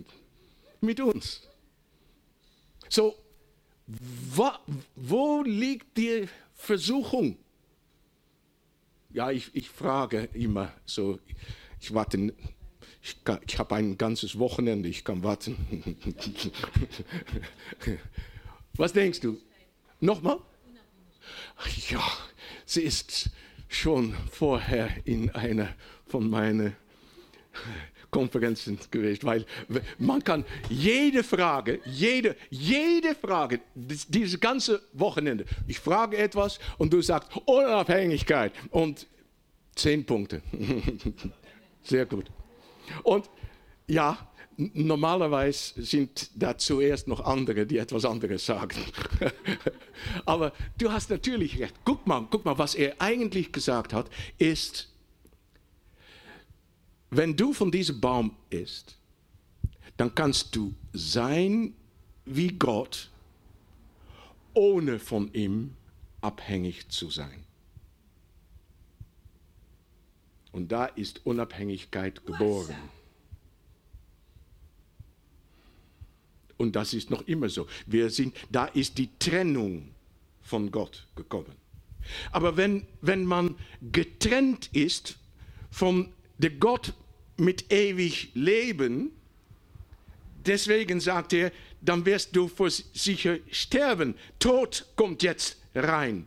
[0.80, 1.42] mit uns.
[2.88, 3.14] So,
[3.86, 4.50] wo,
[4.96, 6.26] wo liegt die
[6.56, 7.36] Versuchung?
[9.12, 11.20] Ja, ich, ich frage immer so,
[11.80, 12.34] ich warte,
[13.02, 15.56] ich, ich habe ein ganzes Wochenende, ich kann warten.
[18.74, 19.38] Was denkst du?
[20.00, 20.38] Nochmal?
[21.88, 22.02] Ja,
[22.64, 23.30] sie ist
[23.68, 25.74] schon vorher in einer
[26.06, 26.76] von meinen
[28.10, 29.46] Konferenzen gewesen, weil
[29.98, 37.00] man kann jede Frage, jede, jede Frage, dieses ganze Wochenende, ich frage etwas und du
[37.02, 39.06] sagst Unabhängigkeit und
[39.74, 40.42] zehn Punkte.
[41.82, 42.30] Sehr gut.
[43.02, 43.30] Und
[43.86, 48.78] ja, normalerweise sind da zuerst noch andere, die etwas anderes sagen.
[50.26, 51.74] Aber du hast natürlich recht.
[51.84, 54.88] Guck mal, guck mal, was er eigentlich gesagt hat, ist,
[57.10, 58.96] wenn du von diesem Baum isst,
[59.96, 61.74] dann kannst du sein
[62.24, 63.10] wie Gott,
[64.54, 65.74] ohne von ihm
[66.20, 67.44] abhängig zu sein.
[70.52, 72.76] Und da ist Unabhängigkeit geboren.
[76.56, 77.66] Und das ist noch immer so.
[77.86, 79.94] Wir sind, da ist die Trennung
[80.42, 81.54] von Gott gekommen.
[82.32, 83.54] Aber wenn, wenn man
[83.92, 85.16] getrennt ist
[85.70, 86.92] von der Gott
[87.36, 89.10] mit ewig Leben,
[90.44, 94.14] deswegen sagt er, dann wirst du vor sicher sterben.
[94.38, 96.26] Tod kommt jetzt rein.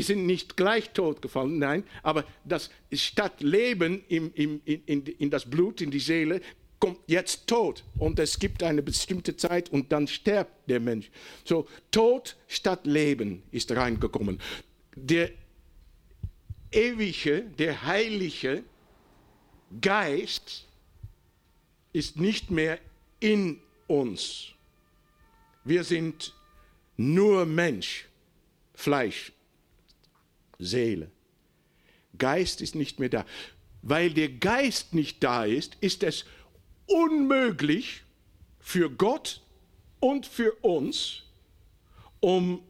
[0.00, 5.28] Die sind nicht gleich tot gefallen, nein, aber das statt Leben im, im, in, in
[5.28, 6.40] das Blut, in die Seele,
[6.78, 7.84] kommt jetzt Tod.
[7.98, 11.10] Und es gibt eine bestimmte Zeit und dann stirbt der Mensch.
[11.44, 14.40] So, Tod statt Leben ist reingekommen.
[14.96, 15.32] Der
[16.72, 18.64] ewige, der heilige
[19.82, 20.66] Geist
[21.92, 22.78] ist nicht mehr
[23.18, 24.46] in uns.
[25.62, 26.34] Wir sind
[26.96, 28.08] nur Mensch,
[28.72, 29.34] Fleisch,
[30.60, 31.10] Seele.
[32.18, 33.26] Geist ist nicht mehr da.
[33.82, 36.24] Weil der Geist nicht da ist, ist es
[36.86, 38.02] unmöglich
[38.58, 39.40] für Gott
[40.00, 41.22] und für uns,
[42.20, 42.62] um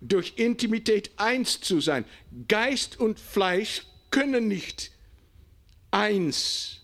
[0.00, 2.04] durch Intimität eins zu sein.
[2.48, 4.92] Geist und Fleisch können nicht
[5.90, 6.80] eins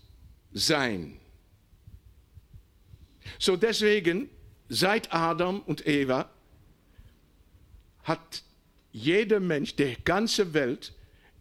[0.51, 1.19] sein.
[3.39, 4.29] So deswegen,
[4.69, 6.29] seit Adam und Eva
[8.03, 8.43] hat
[8.93, 10.93] jeder Mensch der ganzen Welt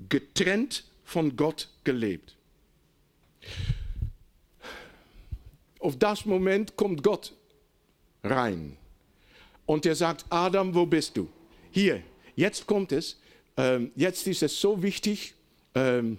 [0.09, 2.35] getrennt von Gott gelebt.
[5.79, 7.33] Auf das Moment kommt Gott
[8.25, 8.77] rein
[9.67, 11.29] und er sagt, Adam, wo bist du?
[11.71, 12.03] Hier,
[12.35, 13.19] jetzt kommt es,
[13.57, 15.35] ähm, jetzt ist es so wichtig,
[15.75, 16.19] ähm,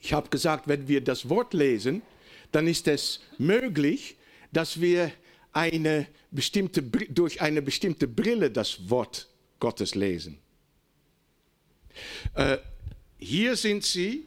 [0.00, 2.02] ich habe gesagt, wenn wir das Wort lesen,
[2.52, 4.16] dann ist es möglich,
[4.52, 5.12] dass wir
[5.52, 9.28] eine bestimmte, durch eine bestimmte Brille das Wort
[9.60, 10.38] Gottes lesen.
[12.34, 12.58] Äh,
[13.18, 14.26] hier sind sie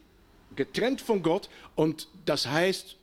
[0.55, 2.97] getrennt von Gott und das heißt,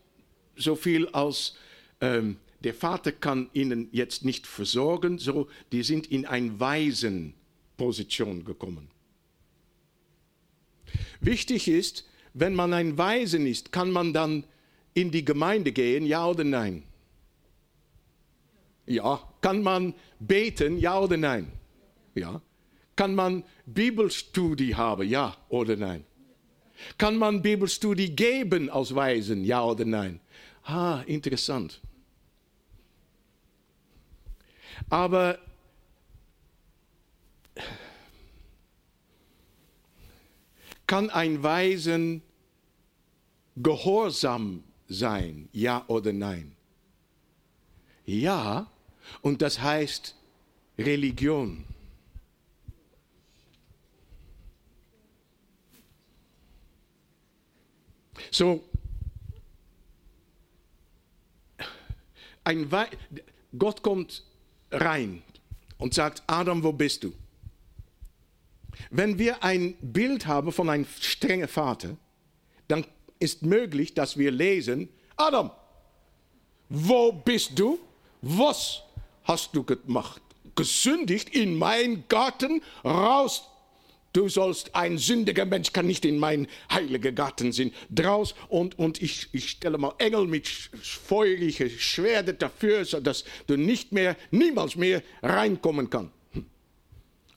[0.57, 1.55] so viel als
[2.01, 8.89] ähm, der Vater kann ihnen jetzt nicht versorgen, so die sind in eine Waisenposition gekommen.
[11.21, 14.45] Wichtig ist, wenn man ein Waisen ist, kann man dann
[14.95, 16.83] in die Gemeinde gehen, ja oder nein?
[18.87, 19.23] Ja.
[19.41, 21.53] Kann man beten, ja oder nein?
[22.17, 22.41] Ja.
[22.97, 26.05] Kann man Bibelstudie haben, ja oder nein?
[26.99, 30.21] Kann man Bibelstudie geben als Weisen, ja oder nein?
[30.65, 31.81] Ah, interessant.
[34.89, 35.39] Aber
[40.87, 42.23] kann ein Weisen
[43.57, 46.57] gehorsam sein, ja oder nein?
[48.05, 48.71] Ja,
[49.21, 50.15] und das heißt
[50.79, 51.65] Religion.
[58.31, 58.65] So,
[62.45, 62.69] ein
[63.59, 64.23] Gott kommt
[64.71, 65.23] rein
[65.79, 67.13] und sagt, Adam, wo bist du?
[68.91, 71.97] Wenn wir ein Bild haben von einem strengen Vater,
[72.69, 72.87] dann
[73.19, 75.51] ist möglich, dass wir lesen, Adam,
[76.69, 77.79] wo bist du?
[78.23, 78.83] Was
[79.25, 80.23] hast du gemacht?
[80.55, 83.49] Gesündigt in meinen Garten, raus
[84.17, 87.71] Du sollst, ein sündiger Mensch kann nicht in meinen heiligen Garten sein.
[87.91, 93.93] Draus und, und ich, ich stelle mal Engel mit feurigen Schwerter dafür, sodass du nicht
[93.93, 96.15] mehr, niemals mehr reinkommen kannst.
[96.31, 96.47] Hm.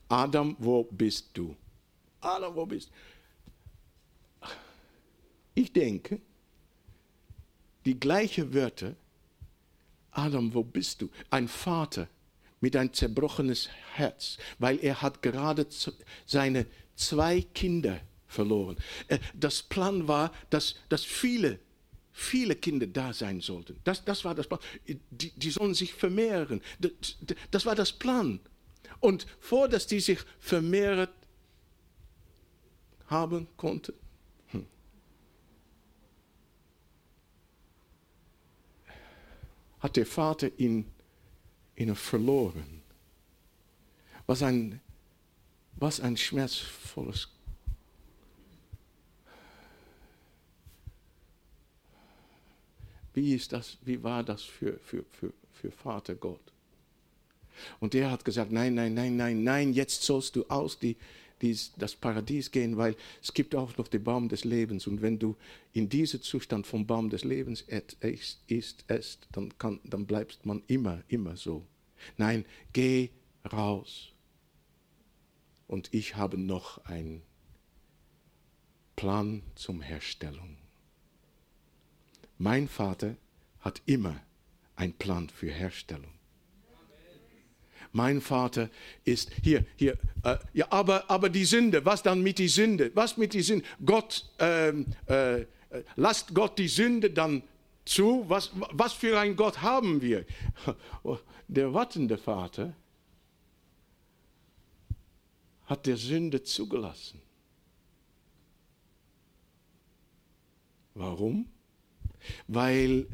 [0.08, 1.54] Adam, wo bist du?
[2.22, 2.90] Adam, wo bist
[4.40, 4.48] du?
[5.56, 6.22] Ich denke,
[7.84, 8.96] die gleichen Wörter,
[10.12, 11.10] Adam, wo bist du?
[11.30, 12.08] Ein Vater
[12.62, 15.68] mit ein zerbrochenes Herz, weil er hat gerade
[16.26, 18.78] seine zwei Kinder verloren.
[19.08, 21.60] Äh, das Plan war, dass, dass viele,
[22.12, 23.80] viele Kinder da sein sollten.
[23.84, 24.60] Das, das war das Plan.
[25.10, 26.62] Die, die sollen sich vermehren.
[26.80, 27.18] Das,
[27.52, 28.40] das war das Plan.
[29.00, 31.10] Und vor, dass die sich vermehrt
[33.08, 33.94] haben konnten,
[34.48, 34.66] hm.
[39.80, 40.86] hat der Vater ihn
[41.80, 42.82] ihn verloren.
[44.28, 44.80] Was ein,
[45.78, 47.30] was ein schmerzvolles
[53.14, 56.40] Wie, ist das, wie war das für, für, für, für Vater Gott?
[57.82, 60.96] Und der hat gesagt, nein, nein, nein, nein, nein, jetzt sollst du aus die,
[61.42, 64.88] dies, das Paradies gehen, weil es gibt auch noch den Baum des Lebens.
[64.88, 65.36] Und wenn du
[65.74, 67.62] in diesem Zustand vom Baum des Lebens
[68.02, 71.66] isst, isst dann, kann, dann bleibst man immer, immer so.
[72.18, 73.10] Nein, geh
[73.52, 74.12] raus.
[75.68, 77.22] Und ich habe noch einen
[78.96, 80.58] Plan zum Herstellung.
[82.38, 83.16] Mein Vater
[83.60, 84.22] hat immer
[84.76, 86.19] einen Plan für Herstellung.
[87.92, 88.70] Mein Vater
[89.04, 92.92] ist hier, hier, äh, ja, aber, aber die Sünde, was dann mit die Sünde?
[92.94, 93.66] Was mit die Sünde?
[93.84, 95.46] Gott, ähm, äh,
[95.96, 97.42] lasst Gott die Sünde dann
[97.86, 98.26] zu?
[98.28, 100.26] Was, was für ein Gott haben wir?
[101.48, 102.76] Der wartende Vater
[105.66, 107.20] hat der Sünde zugelassen.
[110.94, 111.48] Warum?
[112.48, 113.08] Weil,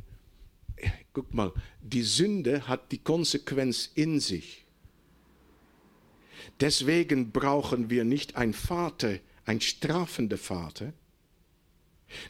[1.14, 4.65] guck mal, die Sünde hat die Konsequenz in sich.
[6.60, 10.94] Deswegen brauchen wir nicht einen Vater, ein strafender Vater.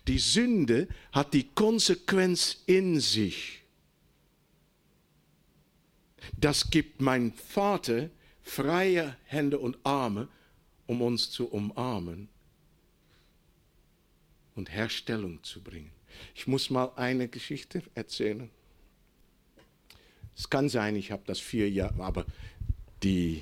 [0.07, 3.61] Die Sünde hat die Konsequenz in sich.
[6.37, 8.09] Das gibt mein Vater
[8.41, 10.27] freie Hände und Arme,
[10.87, 12.29] um uns zu umarmen
[14.55, 15.91] und Herstellung zu bringen.
[16.33, 18.49] Ich muss mal eine Geschichte erzählen.
[20.35, 22.25] Es kann sein, ich habe das vier Jahre, aber
[23.03, 23.41] die,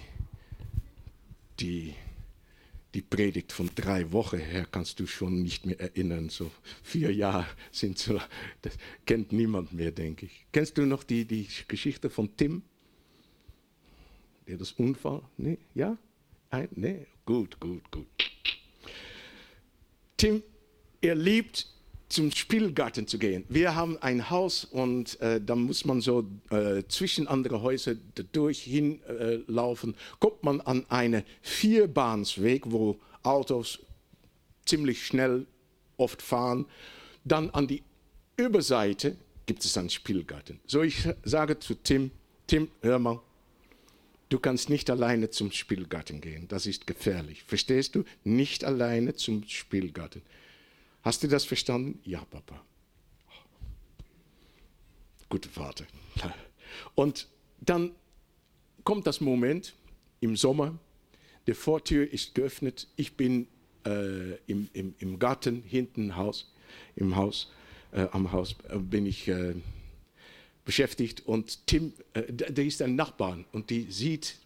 [1.59, 1.93] die,
[2.93, 6.29] die Predigt von drei Wochen her kannst du schon nicht mehr erinnern.
[6.29, 6.51] So
[6.83, 8.19] vier Jahre sind so,
[8.61, 10.45] das kennt niemand mehr, denke ich.
[10.51, 12.63] Kennst du noch die, die Geschichte von Tim?
[14.47, 15.21] Der das Unfall?
[15.37, 15.97] Nee, ja?
[16.49, 17.05] Ein?
[17.25, 18.05] Gut, gut, gut.
[20.17, 20.43] Tim,
[21.01, 21.72] er liebt
[22.13, 23.43] zum Spielgarten zu gehen.
[23.49, 27.95] Wir haben ein Haus und äh, da muss man so äh, zwischen andere Häuser
[28.31, 29.93] durch hinlaufen.
[29.93, 33.79] Äh, Kommt man an einen Vierbahnsweg, wo Autos
[34.63, 35.47] ziemlich schnell
[35.97, 36.67] oft fahren.
[37.25, 37.81] Dann an die
[38.37, 40.59] Überseite gibt es einen Spielgarten.
[40.67, 42.11] So ich sage zu Tim,
[42.45, 43.21] Tim, hör mal,
[44.29, 46.47] du kannst nicht alleine zum Spielgarten gehen.
[46.47, 47.43] Das ist gefährlich.
[47.43, 48.03] Verstehst du?
[48.23, 50.21] Nicht alleine zum Spielgarten.
[51.03, 51.99] Hast du das verstanden?
[52.05, 52.63] Ja, Papa.
[55.29, 55.85] Guter Vater.
[56.95, 57.27] Und
[57.59, 57.91] dann
[58.83, 59.73] kommt das Moment
[60.21, 60.77] im Sommer,
[61.45, 63.47] die Vortür ist geöffnet, ich bin
[63.85, 66.53] äh, im, im, im Garten hinten Haus,
[66.95, 67.51] im Haus,
[67.91, 69.55] äh, am Haus äh, bin ich äh,
[70.63, 74.37] beschäftigt und Tim, äh, der ist ein Nachbar und die sieht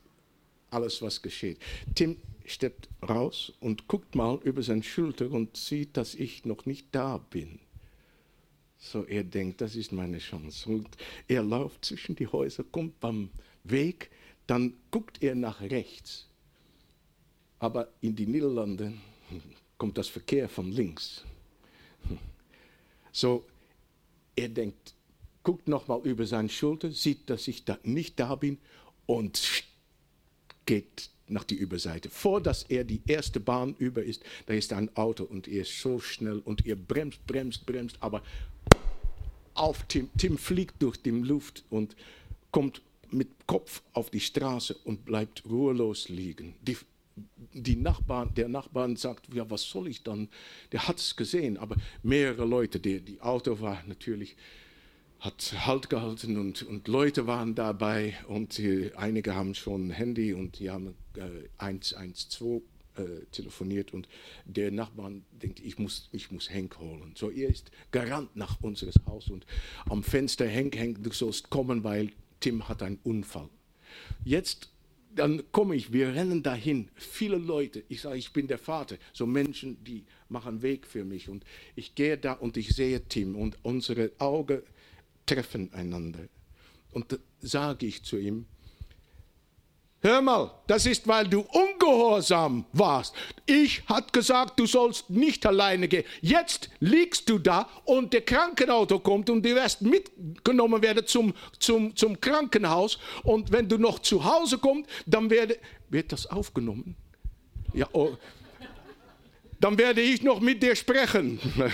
[0.70, 1.60] alles, was geschieht.
[1.96, 6.88] Tim steppt raus und guckt mal über seine Schulter und sieht, dass ich noch nicht
[6.92, 7.60] da bin.
[8.78, 10.70] So, er denkt, das ist meine Chance.
[10.70, 10.88] Und
[11.28, 13.30] er läuft zwischen die Häuser, kommt beim
[13.64, 14.12] Weg,
[14.46, 16.28] dann guckt er nach rechts.
[17.60, 18.94] Aber in die Niederlande
[19.78, 21.24] kommt das Verkehr von links.
[23.12, 23.46] So,
[24.36, 24.94] er denkt,
[25.44, 28.60] guckt nochmal über seine Schulter, sieht, dass ich da nicht da bin
[29.08, 29.38] und
[30.68, 32.10] geht nach die Überseite.
[32.10, 35.82] Vor dass er die erste Bahn über ist, da ist ein Auto und er ist
[35.82, 38.22] so schnell und er bremst, bremst, bremst, aber
[39.56, 41.96] auf Tim, Tim fliegt durch die Luft und
[42.52, 46.56] kommt mit Kopf auf die Straße und bleibt ruhelos liegen.
[46.62, 46.78] Die,
[47.54, 50.30] die Nachbarn, der Nachbarn sagt, ja, was soll ich dann?
[50.72, 54.36] Der hat es gesehen, aber mehrere Leute, die, die Auto war natürlich
[55.20, 60.34] hat Halt gehalten und, und Leute waren dabei und äh, einige haben schon ein Handy
[60.34, 62.62] und die haben äh, 112
[62.98, 64.08] äh, telefoniert und
[64.46, 67.14] der Nachbarn denkt, ich muss, ich muss Henk holen.
[67.16, 69.46] So, er ist gerannt nach unseres Haus und
[69.90, 73.50] am Fenster, Henk, Henk, du sollst kommen, weil Tim hat einen Unfall.
[74.24, 74.70] Jetzt
[75.16, 79.26] dann komme ich, wir rennen dahin, viele Leute, ich sage, ich bin der Vater, so
[79.26, 81.44] Menschen, die machen Weg für mich und
[81.76, 84.62] ich gehe da und ich sehe Tim und unsere Augen
[85.28, 86.28] treffen einander.
[86.92, 88.48] Und sage ich zu ihm,
[90.02, 93.16] Hör mal, das ist, weil du ungehorsam warst.
[93.48, 96.04] Ich hatte gesagt, du sollst nicht alleine gehen.
[96.22, 101.96] Jetzt liegst du da und der Krankenauto kommt und du wirst mitgenommen werden zum, zum,
[101.96, 103.00] zum Krankenhaus.
[103.24, 105.58] Und wenn du noch zu Hause kommst, dann werde,
[105.90, 106.96] wird das aufgenommen.
[107.74, 108.16] Ja, oh.
[109.60, 111.40] dann werde ich noch mit dir sprechen.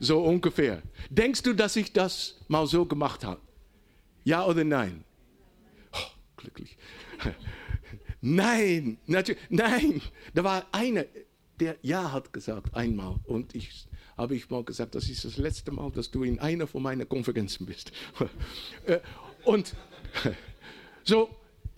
[0.00, 0.82] so ungefähr.
[1.10, 3.40] Denkst du, dass ich das mal so gemacht habe?
[4.24, 5.04] Ja oder nein?
[5.92, 5.98] Oh,
[6.36, 6.76] glücklich.
[8.22, 10.02] Nein, natürlich, nein.
[10.34, 11.06] Da war einer,
[11.58, 13.86] der Ja hat gesagt einmal und ich
[14.18, 17.08] habe ich mal gesagt, das ist das letzte Mal, dass du in einer von meinen
[17.08, 17.92] Konferenzen bist.
[18.86, 19.00] Äh,
[19.44, 19.74] und
[21.04, 21.30] so,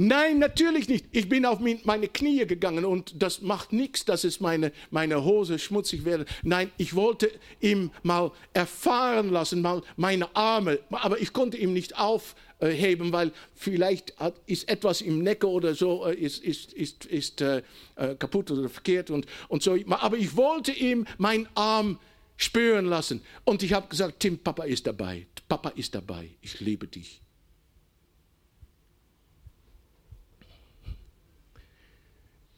[0.09, 1.07] nein, natürlich nicht.
[1.12, 5.59] Ich bin auf meine Knie gegangen und das macht nichts, dass es meine, meine Hose
[5.59, 6.26] schmutzig werde.
[6.42, 7.30] Nein, ich wollte
[7.61, 14.14] ihm mal erfahren lassen, mal meine Arme, aber ich konnte ihm nicht aufheben, weil vielleicht
[14.46, 17.62] ist etwas im Necker oder so, äh, ist, ist, ist, ist äh,
[17.96, 19.76] äh, kaputt oder verkehrt und, und so.
[19.88, 21.98] Aber ich wollte ihm meinen Arm
[22.36, 23.22] spüren lassen.
[23.44, 25.26] Und ich habe gesagt, Tim, Papa ist dabei.
[25.48, 26.30] Papa ist dabei.
[26.40, 27.20] Ich liebe dich.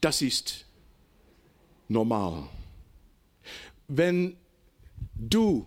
[0.05, 0.65] Das ist
[1.87, 2.47] normal.
[3.87, 4.37] Wenn
[5.15, 5.65] du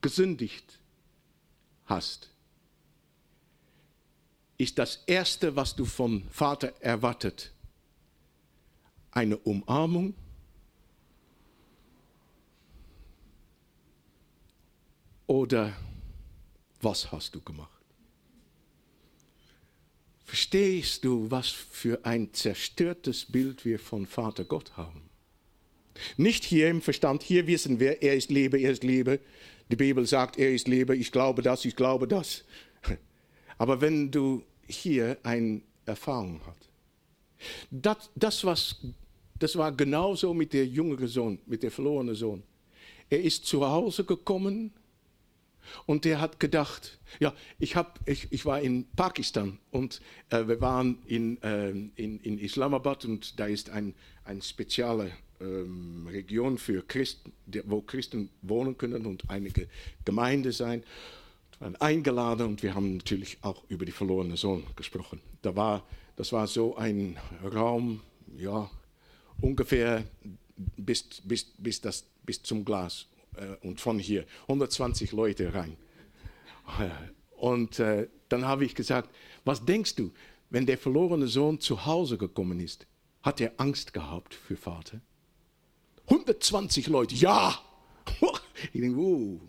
[0.00, 0.78] gesündigt
[1.84, 2.30] hast,
[4.56, 7.52] ist das Erste, was du vom Vater erwartet,
[9.10, 10.14] eine Umarmung,
[15.26, 15.76] oder
[16.80, 17.71] was hast du gemacht?
[20.32, 25.02] Verstehst du, was für ein zerstörtes Bild wir von Vater Gott haben?
[26.16, 29.20] Nicht hier im Verstand, hier wissen wir, er ist Liebe, er ist Liebe.
[29.70, 32.44] Die Bibel sagt, er ist Liebe, ich glaube das, ich glaube das.
[33.58, 36.70] Aber wenn du hier eine Erfahrung hast,
[37.70, 38.76] das, das, was,
[39.38, 42.42] das war genauso mit der jüngeren Sohn, mit der verlorenen Sohn.
[43.10, 44.72] Er ist zu Hause gekommen
[45.86, 50.00] und der hat gedacht, ja, ich, hab, ich, ich war in Pakistan und
[50.30, 53.94] äh, wir waren in, äh, in, in Islamabad und da ist eine
[54.24, 57.32] ein spezielle ähm, Region für Christen,
[57.64, 59.68] wo Christen wohnen können und einige
[60.04, 60.82] Gemeinden sein.
[61.58, 65.20] Wir waren eingeladen und wir haben natürlich auch über die verlorene Sohn gesprochen.
[65.42, 65.84] Da war,
[66.16, 68.00] das war so ein Raum,
[68.36, 68.70] ja,
[69.40, 70.04] ungefähr
[70.76, 73.06] bis, bis, bis, das, bis zum Glas
[73.36, 75.76] äh, und von hier 120 Leute rein.
[77.30, 79.10] Und äh, dann habe ich gesagt,
[79.44, 80.12] was denkst du,
[80.50, 82.86] wenn der verlorene Sohn zu Hause gekommen ist,
[83.22, 85.00] hat er Angst gehabt für Vater?
[86.06, 87.58] 120 Leute, ja.
[88.72, 89.40] Ich denke, uh.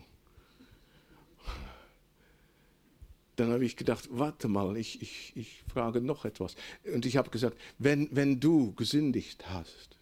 [3.35, 6.55] Dann habe ich gedacht, warte mal, ich, ich, ich frage noch etwas.
[6.91, 9.97] Und ich habe gesagt, wenn, wenn du gesündigt hast,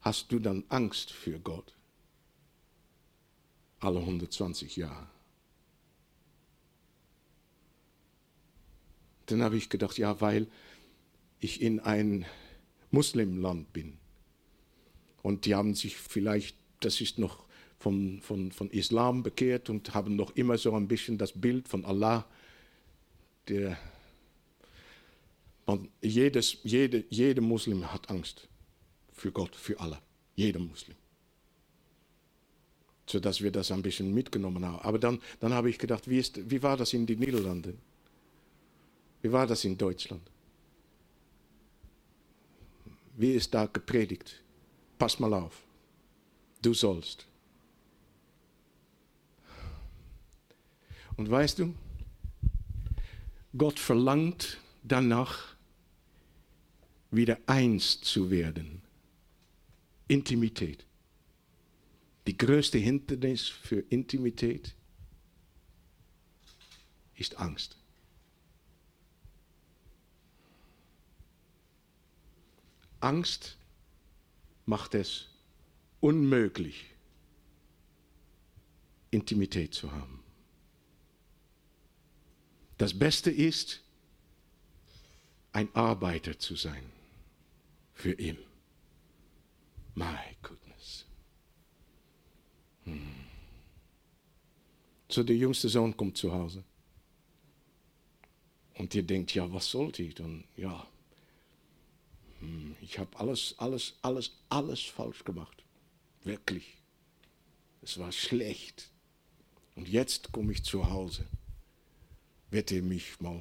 [0.00, 1.75] hast du dann Angst für Gott?
[3.80, 5.06] Alle 120 Jahre.
[9.26, 10.46] Dann habe ich gedacht, ja, weil
[11.40, 12.24] ich in ein
[12.90, 13.98] Muslimland bin.
[15.22, 17.44] Und die haben sich vielleicht, das ist noch
[17.78, 21.84] von, von, von Islam bekehrt und haben noch immer so ein bisschen das Bild von
[21.84, 22.24] Allah,
[23.48, 23.76] der
[25.66, 28.48] man, jedes, jede, jeder Muslim hat Angst
[29.12, 30.00] für Gott, für Allah.
[30.36, 30.96] Jeder Muslim
[33.06, 34.80] sodass wir das ein bisschen mitgenommen haben.
[34.80, 37.78] Aber dann, dann habe ich gedacht, wie, ist, wie war das in den Niederlanden?
[39.22, 40.22] Wie war das in Deutschland?
[43.16, 44.42] Wie ist da gepredigt?
[44.98, 45.62] Pass mal auf,
[46.62, 47.26] du sollst.
[51.16, 51.74] Und weißt du,
[53.56, 55.56] Gott verlangt danach,
[57.10, 58.82] wieder eins zu werden.
[60.08, 60.84] Intimität.
[62.26, 64.74] Die größte Hindernis für Intimität
[67.14, 67.76] ist Angst.
[73.00, 73.56] Angst
[74.64, 75.28] macht es
[76.00, 76.86] unmöglich,
[79.10, 80.22] Intimität zu haben.
[82.78, 83.82] Das Beste ist,
[85.52, 86.92] ein Arbeiter zu sein
[87.94, 88.36] für ihn.
[89.94, 91.06] My goodness.
[92.84, 93.00] Hm.
[95.08, 96.64] So, der jüngste Sohn kommt zu Hause.
[98.74, 100.44] Und ihr denkt, ja, was sollte ich dann?
[100.56, 100.86] Ja,
[102.40, 105.64] hm, ich habe alles, alles, alles, alles falsch gemacht.
[106.24, 106.76] Wirklich.
[107.82, 108.90] Es war schlecht.
[109.76, 111.26] Und jetzt komme ich zu Hause.
[112.50, 113.40] Wird er mich mal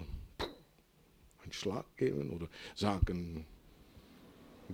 [1.44, 3.46] einen Schlag geben oder sagen,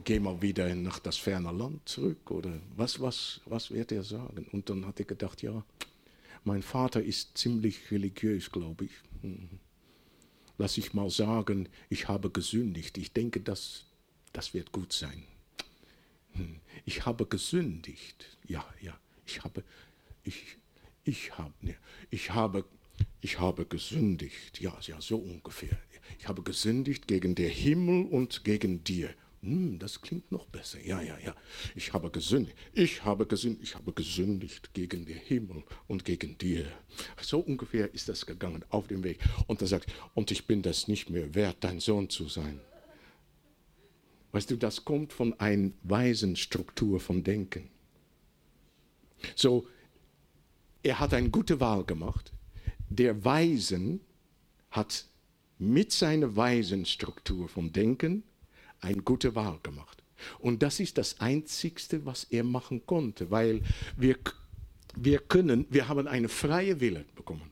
[0.04, 4.48] geh mal wieder nach das ferne Land zurück oder was, was, was wird er sagen?
[4.52, 5.64] Und dann hat er gedacht, ja,
[6.44, 8.92] mein Vater ist ziemlich religiös, glaube ich.
[9.22, 9.60] Hm.
[10.58, 12.98] Lass ich mal sagen, ich habe gesündigt.
[12.98, 13.86] Ich denke, das
[14.34, 15.24] das wird gut sein.
[16.34, 18.38] Hm, ich habe gesündigt.
[18.48, 19.64] Ja, ja, ich habe,
[20.24, 20.58] ich,
[21.04, 21.76] ich habe, ne,
[22.10, 22.66] ich habe,
[23.22, 24.62] ich habe gesündigt.
[24.62, 25.78] Ja, ja, so ungefähr.
[26.20, 29.14] Ich habe gesündigt gegen den Himmel und gegen dir.
[29.42, 30.80] Hm, das klingt noch besser.
[30.86, 31.36] Ja, ja, ja.
[31.76, 32.56] Ich habe gesündigt.
[32.74, 33.64] Ich habe gesündigt.
[33.64, 36.68] Ich habe gesündigt gegen den Himmel und gegen dir.
[37.20, 39.20] So ungefähr ist das gegangen auf dem Weg.
[39.48, 42.60] Und er sagt, und ich bin das nicht mehr wert, dein Sohn zu sein.
[44.32, 47.70] Weißt du, das kommt von einer weisen Struktur von Denken.
[49.36, 49.68] So,
[50.84, 52.32] er hat eine gute Wahl gemacht.
[52.90, 54.02] Der Weisen
[54.70, 55.06] hat
[55.58, 58.24] mit seiner weisen Struktur von Denken
[58.82, 60.04] eine gute Wahl gemacht.
[60.40, 63.62] Und das ist das Einzigste, was er machen konnte, weil
[63.98, 64.18] wir,
[64.96, 67.50] wir können, wir haben eine freie Wille bekommen.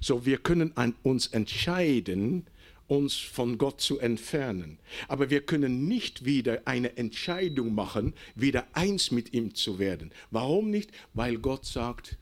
[0.00, 2.46] So, wir können an uns entscheiden,
[2.86, 4.78] uns von Gott zu entfernen.
[5.08, 10.12] Aber wir können nicht wieder eine Entscheidung machen, wieder eins mit ihm zu werden.
[10.30, 10.90] Warum nicht?
[11.12, 12.18] Weil Gott sagt,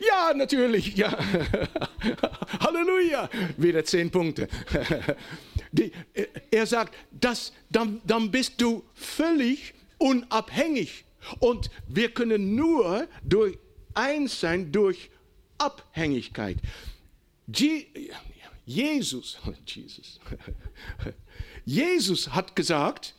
[0.00, 1.10] Ja, natürlich, ja.
[2.60, 3.28] Halleluja.
[3.58, 4.48] Wieder zehn Punkte.
[5.72, 5.92] Die,
[6.50, 11.04] er sagt, das, dann, dann bist du völlig unabhängig.
[11.38, 13.58] Und wir können nur durch
[13.94, 15.10] eins sein durch
[15.58, 16.56] Abhängigkeit.
[17.46, 17.86] Je,
[18.64, 20.18] Jesus, Jesus,
[21.64, 23.14] Jesus hat gesagt,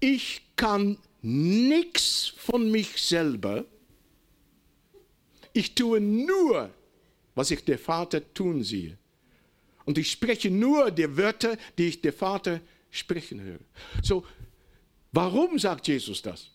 [0.00, 3.64] ich kann nichts von mich selber
[5.58, 6.70] ich tue nur,
[7.34, 8.96] was ich der Vater tun sehe.
[9.84, 13.64] Und ich spreche nur die Wörter, die ich der Vater sprechen höre.
[14.02, 14.24] So,
[15.10, 16.50] warum sagt Jesus das?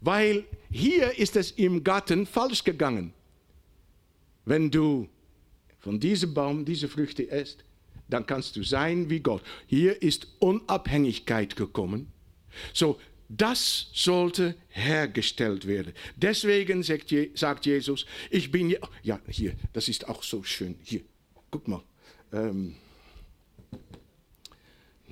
[0.00, 3.12] Weil hier ist es im Garten falsch gegangen.
[4.46, 5.08] Wenn du
[5.78, 7.64] von diesem Baum diese Früchte isst,
[8.08, 9.42] dann kannst du sein wie Gott.
[9.66, 12.10] Hier ist Unabhängigkeit gekommen.
[12.72, 12.98] So,
[13.28, 15.92] das sollte hergestellt werden.
[16.16, 20.76] Deswegen sagt, Jesus, ich bin ja, ja hier, das ist auch so schön.
[20.82, 21.02] Hier,
[21.50, 21.82] guck mal.
[22.32, 22.76] Ähm,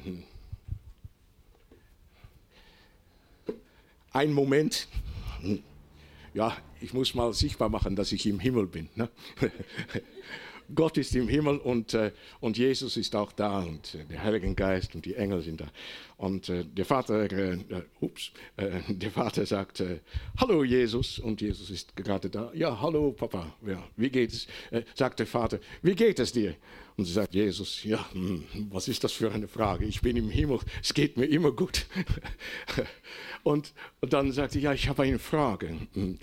[0.02, 0.22] hm.
[4.12, 4.88] Ein Moment.
[5.42, 5.62] Hm.
[6.32, 8.88] Ja, ich muss mal sichtbar machen, dass ich im Himmel bin.
[8.94, 9.10] Ne?
[10.74, 14.52] Gott ist im Himmel und, äh, und Jesus ist auch da und äh, der Heilige
[14.54, 15.66] Geist und die Engel sind da.
[16.16, 19.82] Und äh, der Vater, äh, äh, ups, äh, der Vater sagt,
[20.38, 22.50] hallo Jesus und Jesus ist gerade da.
[22.54, 24.46] Ja, hallo Papa, ja, wie geht es?
[24.94, 26.54] sagt der Vater, wie geht es dir?
[26.96, 29.84] Und sie sagt Jesus, ja, hm, was ist das für eine Frage?
[29.84, 31.86] Ich bin im Himmel, es geht mir immer gut.
[33.42, 35.78] Und, und dann sagt sie, ja, ich habe eine Frage.
[35.92, 36.18] Hm,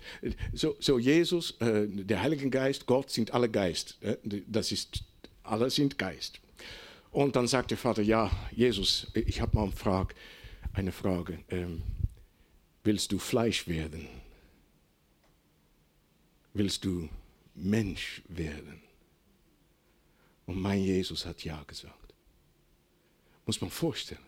[0.51, 3.97] so, so Jesus, äh, der Heilige Geist, Gott sind alle Geist.
[4.01, 5.05] Äh, das ist,
[5.41, 6.41] alle sind Geist.
[7.11, 10.15] Und dann sagt der Vater, ja, Jesus, ich habe mal eine Frage.
[10.73, 11.39] Eine Frage.
[11.47, 11.81] Ähm,
[12.83, 14.05] willst du Fleisch werden?
[16.53, 17.07] Willst du
[17.55, 18.81] Mensch werden?
[20.45, 22.13] Und mein Jesus hat ja gesagt.
[23.45, 24.25] Muss man vorstellen.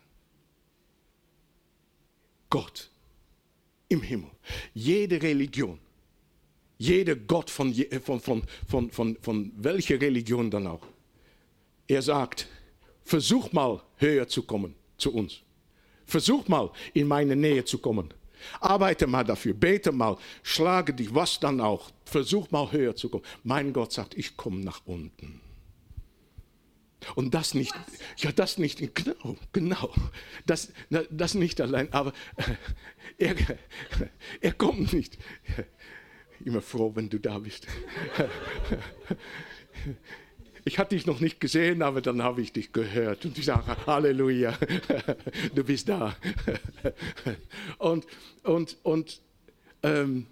[2.50, 2.90] Gott
[3.88, 4.30] im Himmel.
[4.74, 5.78] Jede Religion,
[6.78, 10.86] jeder Gott von, von, von, von, von, von welcher Religion dann auch,
[11.88, 12.48] er sagt,
[13.04, 15.40] versuch mal höher zu kommen zu uns.
[16.04, 18.12] Versuch mal in meine Nähe zu kommen.
[18.60, 21.90] Arbeite mal dafür, bete mal, schlage dich, was dann auch.
[22.04, 23.24] Versuch mal höher zu kommen.
[23.42, 25.40] Mein Gott sagt, ich komme nach unten.
[27.14, 27.74] Und das nicht,
[28.18, 29.92] ja, das nicht, genau, genau,
[30.46, 30.72] das,
[31.10, 32.12] das nicht allein, aber
[33.18, 33.34] er,
[34.40, 35.18] er kommt nicht.
[36.44, 37.66] Immer froh, wenn du da bist.
[40.64, 43.76] Ich hatte dich noch nicht gesehen, aber dann habe ich dich gehört und ich sage,
[43.86, 44.58] Halleluja,
[45.54, 46.16] du bist da.
[47.78, 48.04] Und,
[48.42, 49.20] und, und
[49.84, 50.26] ähm,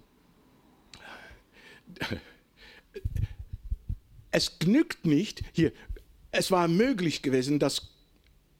[4.31, 5.71] es genügt nicht, hier,
[6.35, 7.89] es war möglich gewesen, dass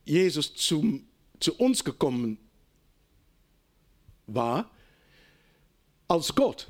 [0.05, 1.07] Jesus zum,
[1.39, 2.37] zu uns gekommen
[4.27, 4.69] war
[6.07, 6.67] als Gott.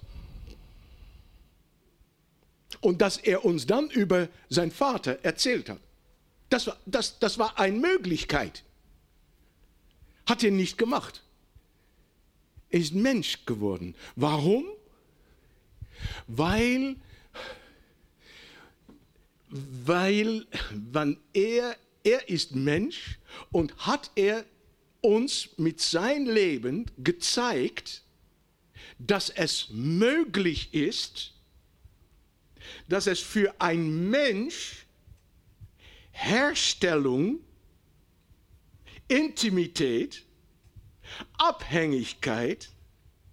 [2.82, 5.80] Und dass er uns dann über seinen Vater erzählt hat.
[6.49, 8.64] Das war, das, das war eine Möglichkeit.
[10.26, 11.24] Hat er nicht gemacht.
[12.70, 13.95] Er ist Mensch geworden.
[14.16, 14.66] Warum?
[16.28, 16.97] Weil
[19.86, 20.45] weil
[20.91, 23.20] wann er, er ist Mensch
[23.51, 24.45] und hat er
[25.01, 28.03] uns mit seinem Leben gezeigt,
[28.97, 31.34] dass es möglich ist,
[32.88, 34.86] dass es für ein Mensch
[36.12, 37.39] Herstellung,
[39.08, 40.24] Intimität,
[41.38, 42.70] Abhängigkeit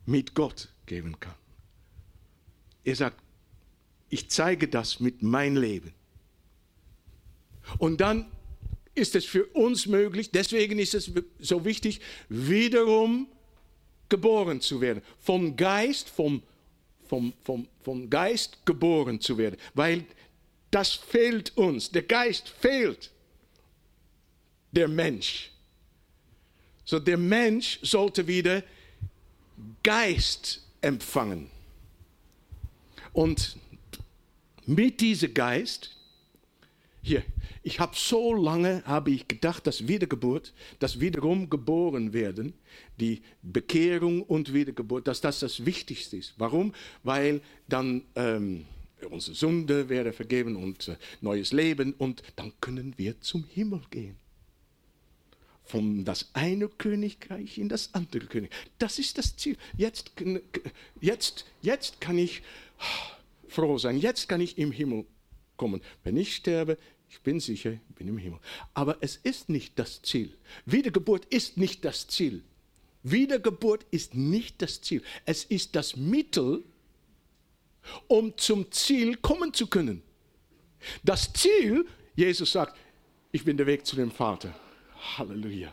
[0.04, 1.34] mit Gott geben kann.
[2.84, 3.22] Er sagt,
[4.10, 5.94] ich zeige das mit meinem Leben.
[7.78, 8.26] Und dann
[8.94, 13.26] ist es für uns möglich, deswegen ist es so wichtig, wiederum
[14.08, 15.02] geboren zu werden.
[15.18, 16.42] Vom Geist, vom,
[17.08, 19.56] vom, vom, vom Geist geboren zu werden.
[19.74, 20.04] Weil
[20.70, 21.90] das fehlt uns.
[21.90, 23.10] Der Geist fehlt.
[24.70, 25.50] Der Mensch.
[26.84, 28.62] So der Mensch sollte wieder
[29.82, 31.50] Geist empfangen.
[33.12, 33.56] Und
[34.66, 35.96] mit diesem Geist,
[37.02, 37.24] hier,
[37.64, 42.54] ich habe so lange habe ich gedacht, dass Wiedergeburt, das wiederum geboren werden,
[43.00, 46.34] die Bekehrung und Wiedergeburt, dass das das Wichtigste ist.
[46.38, 46.72] Warum?
[47.02, 48.66] Weil dann ähm,
[49.10, 54.16] unsere Sünde wäre vergeben und äh, neues Leben und dann können wir zum Himmel gehen.
[55.64, 58.56] Von das eine Königreich in das andere Königreich.
[58.78, 59.56] Das ist das Ziel.
[59.76, 60.12] Jetzt,
[61.00, 62.42] jetzt, jetzt kann ich
[63.48, 63.98] froh sein.
[63.98, 65.04] Jetzt kann ich im Himmel
[65.62, 65.80] kommen.
[66.02, 66.76] Wenn ich sterbe,
[67.08, 68.40] ich bin sicher, ich bin im Himmel.
[68.74, 70.36] Aber es ist nicht das Ziel.
[70.66, 72.42] Wiedergeburt ist nicht das Ziel.
[73.04, 75.02] Wiedergeburt ist nicht das Ziel.
[75.24, 76.64] Es ist das Mittel,
[78.08, 80.02] um zum Ziel kommen zu können.
[81.04, 81.86] Das Ziel,
[82.16, 82.76] Jesus sagt,
[83.30, 84.52] ich bin der Weg zu dem Vater.
[85.16, 85.72] Halleluja.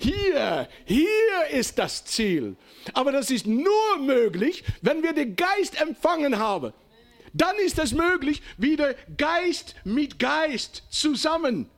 [0.00, 2.56] Hier, hier ist das Ziel.
[2.94, 6.72] Aber das ist nur möglich, wenn wir den Geist empfangen haben.
[7.32, 11.70] Dann ist es möglich, wieder Geist mit Geist zusammen,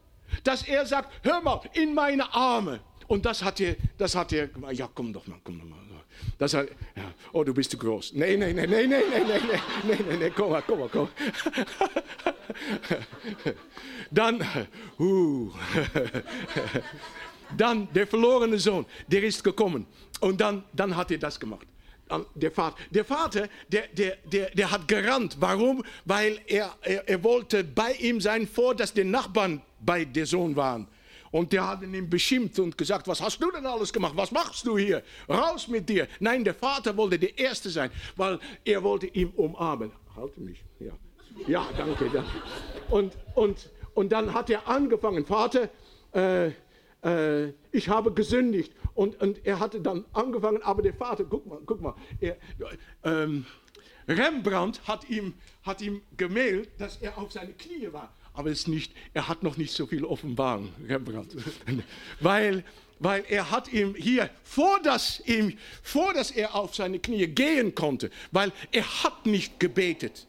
[0.44, 2.80] dass er sagt, hör mal, in meine Arme.
[3.06, 5.82] Und das hat er, das hat er, ja, komm doch mal, komm doch mal.
[6.38, 8.14] Das hat, ja, oh, du bist zu groß.
[8.14, 9.40] Nee, nee, nee, nee, nee, nee, nee, nee,
[9.84, 11.08] nee, nee, nee, komm mal, komm mal, komm.
[14.10, 14.44] Dann,
[14.98, 15.50] uh,
[17.56, 19.86] dann der verlorene Sohn, der ist gekommen.
[20.20, 21.66] Und dann, dann hat er das gemacht
[22.34, 22.76] der Vater.
[22.90, 25.36] Der Vater, der, der, der, der hat gerannt.
[25.40, 25.84] Warum?
[26.04, 30.54] Weil er, er, er wollte bei ihm sein, vor dass die Nachbarn bei der Sohn
[30.56, 30.86] waren.
[31.30, 34.12] Und der hat ihn beschimpft und gesagt, was hast du denn alles gemacht?
[34.16, 35.02] Was machst du hier?
[35.28, 36.06] Raus mit dir.
[36.20, 39.92] Nein, der Vater wollte der Erste sein, weil er wollte ihn umarmen.
[40.14, 40.92] Halte mich, ja.
[41.46, 42.30] Ja, danke, danke.
[42.90, 45.70] Und, und, und dann hat er angefangen, Vater,
[46.12, 46.50] äh,
[47.02, 48.72] äh, ich habe gesündigt.
[48.94, 52.36] Und, und er hatte dann angefangen, aber der Vater, guck mal, guck mal, er,
[53.04, 53.46] ähm,
[54.08, 58.14] Rembrandt hat ihm, hat ihm gemeldet, dass er auf seine Knie war.
[58.34, 61.36] Aber es nicht, er hat noch nicht so viel Offenbarung, Rembrandt.
[62.20, 62.64] weil,
[62.98, 67.74] weil er hat ihm hier, vor dass, ihm, vor dass er auf seine Knie gehen
[67.74, 70.26] konnte, weil er hat nicht gebetet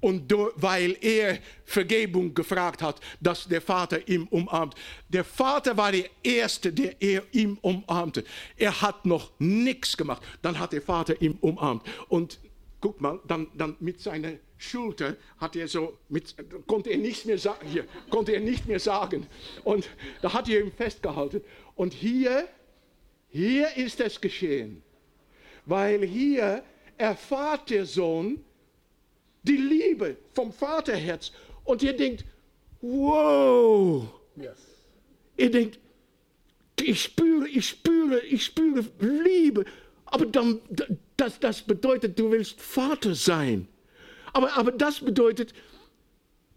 [0.00, 4.74] und weil er Vergebung gefragt hat, dass der Vater ihn umarmt.
[5.08, 8.24] Der Vater war der Erste, der er ihm umarmte.
[8.56, 10.22] Er hat noch nichts gemacht.
[10.42, 11.82] Dann hat der Vater ihn umarmt.
[12.08, 12.38] Und
[12.80, 16.34] guck mal, dann, dann mit seiner Schulter hat er so, mit,
[16.66, 19.26] konnte er nichts mehr sagen, hier, konnte er nicht mehr sagen.
[19.64, 19.88] Und
[20.22, 21.42] da hat er ihn festgehalten.
[21.76, 22.48] Und hier,
[23.28, 24.82] hier ist es geschehen.
[25.66, 26.62] Weil hier
[26.96, 28.44] erfahrt der Sohn,
[29.42, 31.32] die Liebe vom Vaterherz.
[31.64, 32.24] Und ihr denkt,
[32.80, 34.06] wow.
[34.36, 34.58] Yes.
[35.36, 35.78] Ihr denkt,
[36.80, 39.64] ich spüre, ich spüre, ich spüre Liebe.
[40.06, 40.60] Aber dann,
[41.16, 43.68] das, das bedeutet, du willst Vater sein.
[44.32, 45.52] Aber, aber das bedeutet,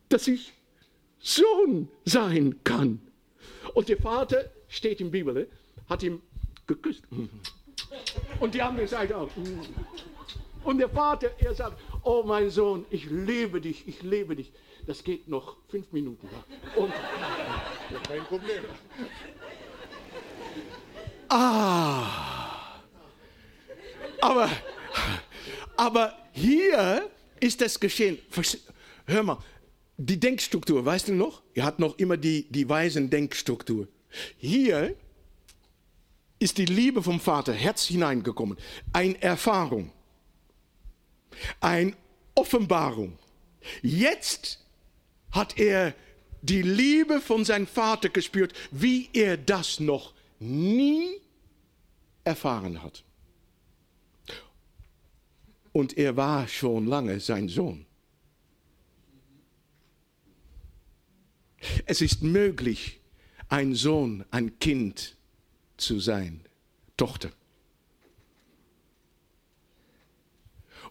[0.09, 0.53] dass ich
[1.19, 3.01] Sohn sein kann.
[3.73, 5.47] Und der Vater, steht in der Bibel,
[5.89, 6.21] hat ihn
[6.67, 7.03] geküsst.
[8.39, 9.29] Und die andere Seite auch.
[10.63, 14.51] Und der Vater, er sagt, oh mein Sohn, ich liebe dich, ich liebe dich.
[14.85, 16.27] Das geht noch fünf Minuten.
[16.75, 16.91] Und,
[18.07, 18.63] kein Problem.
[21.29, 22.23] Ah.
[24.21, 24.49] Aber,
[25.75, 28.19] aber hier ist es geschehen.
[29.05, 29.37] Hör mal,
[29.97, 31.41] die Denkstruktur, weißt du noch?
[31.53, 33.87] Er hat noch immer die, die weisen Denkstruktur.
[34.37, 34.95] Hier
[36.39, 38.57] ist die Liebe vom Vater Herz hineingekommen.
[38.91, 39.91] Eine Erfahrung.
[41.59, 41.93] Eine
[42.35, 43.17] Offenbarung.
[43.81, 44.59] Jetzt
[45.31, 45.93] hat er
[46.41, 51.21] die Liebe von seinem Vater gespürt, wie er das noch nie
[52.23, 53.03] erfahren hat.
[55.71, 57.85] Und er war schon lange sein Sohn.
[61.85, 62.99] Es ist möglich,
[63.47, 65.15] ein Sohn, ein Kind
[65.77, 66.41] zu sein,
[66.97, 67.31] Tochter.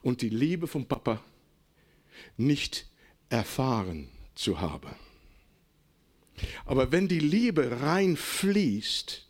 [0.03, 1.23] Und die Liebe vom Papa
[2.37, 2.87] nicht
[3.29, 4.95] erfahren zu haben.
[6.65, 9.27] Aber wenn die Liebe reinfließt,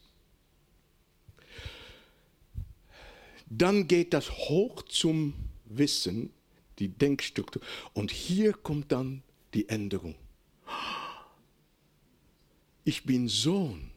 [3.46, 5.34] dann geht das hoch zum
[5.66, 6.30] Wissen,
[6.78, 7.62] die Denkstruktur.
[7.92, 10.14] Und hier kommt dann die Änderung.
[12.84, 13.90] Ich bin Sohn.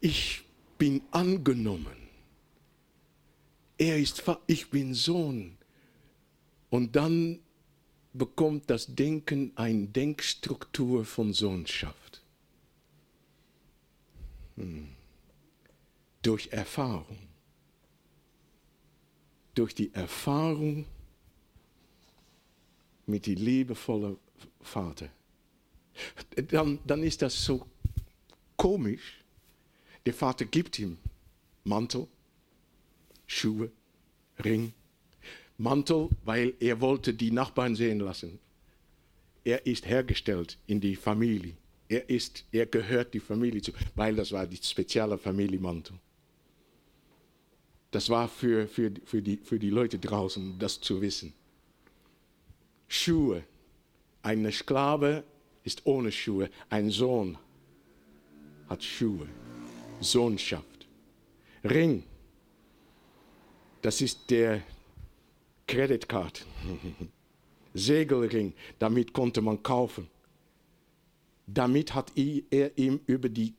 [0.00, 0.42] Ich
[0.76, 2.07] bin angenommen.
[3.78, 5.56] Er ist, ich bin Sohn.
[6.68, 7.38] Und dann
[8.12, 12.22] bekommt das Denken eine Denkstruktur von Sohnschaft.
[14.56, 14.88] Hm.
[16.22, 17.18] Durch Erfahrung.
[19.54, 20.84] Durch die Erfahrung
[23.06, 24.18] mit dem liebevollen
[24.60, 25.08] Vater.
[26.48, 27.66] Dann, dann ist das so
[28.56, 29.24] komisch.
[30.04, 30.98] Der Vater gibt ihm
[31.64, 32.06] Mantel,
[33.28, 33.70] Schuhe,
[34.44, 34.72] Ring,
[35.58, 38.40] Mantel, weil er wollte die Nachbarn sehen lassen.
[39.44, 41.54] Er ist hergestellt in die Familie.
[41.88, 45.96] Er, ist, er gehört die Familie zu, weil das war die spezielle Familienmantel.
[47.90, 51.32] Das war für, für, für, die, für die Leute draußen, das zu wissen.
[52.88, 53.44] Schuhe.
[54.22, 55.24] Eine Sklave
[55.64, 56.50] ist ohne Schuhe.
[56.68, 57.38] Ein Sohn
[58.68, 59.28] hat Schuhe.
[60.00, 60.86] Sohnschaft.
[61.64, 62.04] Ring.
[63.82, 64.62] Das ist der,
[65.68, 66.44] Creditcard,
[67.74, 70.08] Segelring, damit konnte man kaufen.
[71.46, 73.54] Damit hat er ihm über die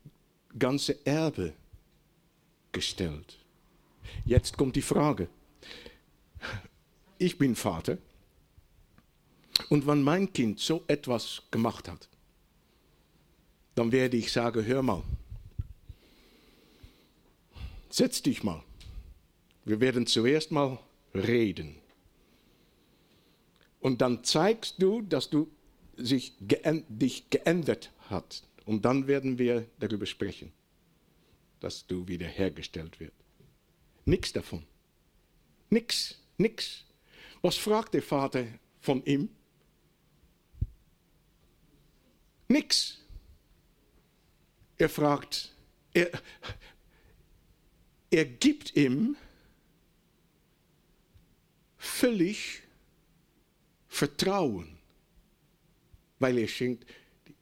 [0.58, 1.54] ganze Erbe
[2.72, 3.38] gestellt.
[4.24, 5.28] Jetzt kommt die Frage.
[7.18, 7.98] Ich bin Vater.
[9.68, 12.08] Und wenn mein Kind so etwas gemacht hat,
[13.74, 15.02] dann werde ich sagen, hör mal,
[17.88, 18.62] setz dich mal.
[19.70, 20.80] Wir werden zuerst mal
[21.14, 21.76] reden.
[23.78, 25.48] Und dann zeigst du, dass du
[25.96, 28.48] sich dich geändert hast.
[28.66, 30.50] Und dann werden wir darüber sprechen,
[31.60, 33.14] dass du wiederhergestellt wirst.
[34.06, 34.64] Nichts davon.
[35.68, 36.84] Nix, nix.
[37.40, 38.46] Was fragt der Vater
[38.80, 39.28] von ihm?
[42.48, 42.98] Nix.
[44.78, 45.54] Er fragt,
[45.94, 46.10] er,
[48.10, 49.14] er gibt ihm
[51.80, 52.62] völlig
[53.88, 54.78] Vertrauen.
[56.18, 56.86] Weil er schenkt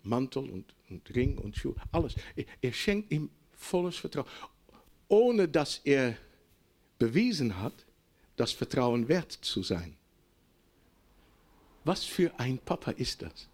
[0.04, 2.14] Mantel und, und Ring und Schuhe, alles.
[2.36, 4.28] Er, er schenkt ihm volles Vertrauen.
[5.08, 6.16] Ohne dass er
[6.98, 7.84] bewiesen hat,
[8.36, 9.96] das Vertrauen wert zu sein.
[11.84, 13.48] Was für ein Papa ist das?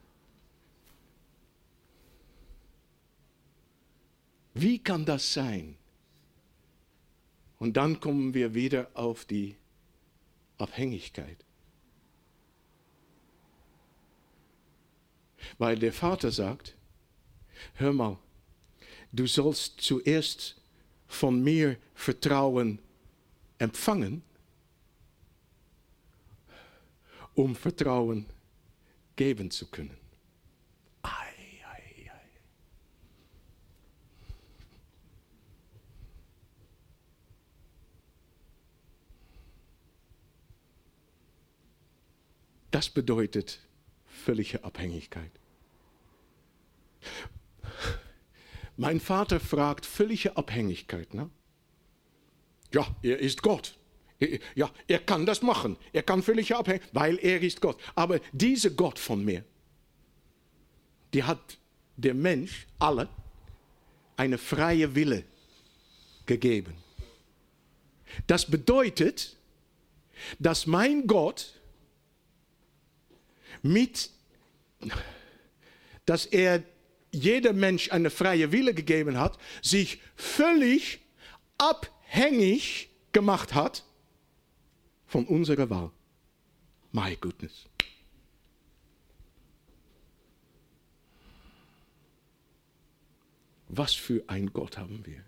[4.53, 5.76] Wie kann das sein?
[7.59, 9.57] Und dann kommen wir wieder auf die
[10.64, 11.44] Abhängigkeit.
[15.58, 16.74] Weil der Vater sagt,
[17.74, 18.18] hör mal,
[19.12, 20.56] du sollst zuerst
[21.06, 22.78] von mir Vertrauen
[23.58, 24.22] empfangen,
[27.34, 28.26] um Vertrauen
[29.16, 30.03] geben zu können.
[42.75, 43.61] Das bedeutet
[44.05, 45.31] völlige Abhängigkeit.
[48.77, 51.14] Mein Vater fragt völlige Abhängigkeit.
[51.14, 51.31] Ne?
[52.72, 53.79] Ja, er ist Gott.
[54.57, 55.77] Ja, er kann das machen.
[55.93, 57.81] Er kann völlig abhängen, weil er ist Gott.
[57.95, 59.45] Aber dieser Gott von mir,
[61.12, 61.59] die hat
[61.97, 63.09] der Mensch, alle,
[64.16, 65.22] eine freie Wille
[66.27, 66.75] gegeben.
[68.27, 69.37] Das bedeutet,
[70.41, 71.55] dass mein Gott
[73.64, 74.10] mit,
[76.04, 76.62] dass er
[77.10, 81.00] jedem Mensch eine freie Wille gegeben hat, sich völlig
[81.58, 83.84] abhängig gemacht hat
[85.06, 85.90] von unserer Wahl.
[86.92, 87.66] My goodness.
[93.68, 95.24] Was für ein Gott haben wir?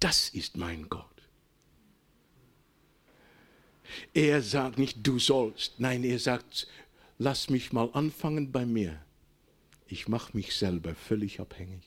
[0.00, 1.17] Das ist mein Gott.
[4.14, 5.80] Er sagt nicht, du sollst.
[5.80, 6.66] Nein, er sagt,
[7.18, 8.98] lass mich mal anfangen bei mir.
[9.86, 11.82] Ich mache mich selber völlig abhängig.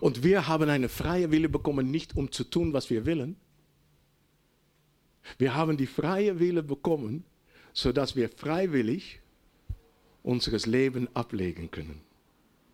[0.00, 3.36] Und wir haben eine freie Wille bekommen, nicht um zu tun, was wir wollen.
[5.36, 7.24] Wir haben die freie Wille bekommen,
[7.72, 9.20] sodass wir freiwillig
[10.22, 12.00] unseres Leben ablegen können.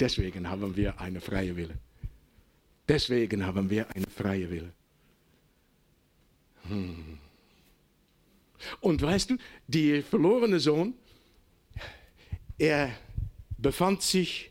[0.01, 1.79] Deswegen haben wir eine freie Wille.
[2.89, 4.73] Deswegen haben wir eine freie Wille.
[6.69, 7.19] Hm.
[8.81, 9.37] Und weißt du,
[9.67, 10.95] der verlorene Sohn,
[12.59, 12.95] er
[13.59, 14.51] befand sich,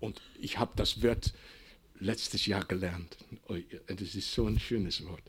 [0.00, 1.32] und ich habe das Wort
[1.98, 3.16] letztes Jahr gelernt,
[3.86, 5.22] das ist so ein schönes Wort.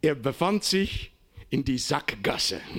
[0.00, 1.12] Er befand sich
[1.50, 2.60] in die Sackgasse.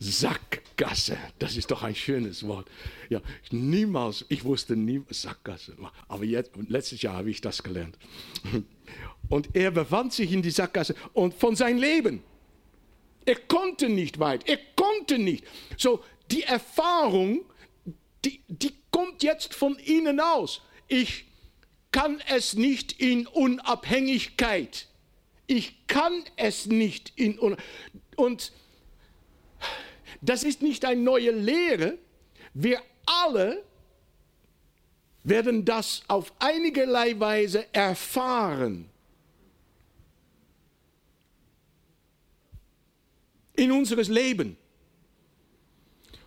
[0.00, 2.68] Sackgasse, das ist doch ein schönes Wort.
[3.08, 3.20] Ja,
[3.50, 5.76] niemals, ich wusste nie Sackgasse,
[6.08, 7.96] aber jetzt, letztes Jahr habe ich das gelernt.
[9.28, 12.22] Und er befand sich in die Sackgasse und von seinem Leben.
[13.24, 15.44] Er konnte nicht weit, er konnte nicht.
[15.78, 17.44] So, die Erfahrung,
[18.24, 20.60] die, die kommt jetzt von ihnen aus.
[20.88, 21.24] Ich
[21.90, 24.88] kann es nicht in Unabhängigkeit.
[25.46, 27.74] Ich kann es nicht in Unabhängigkeit.
[28.16, 28.52] Und
[30.24, 31.98] das ist nicht eine neue Lehre.
[32.54, 33.62] Wir alle
[35.22, 38.88] werden das auf einigerlei Weise erfahren.
[43.54, 44.56] In unseres Leben.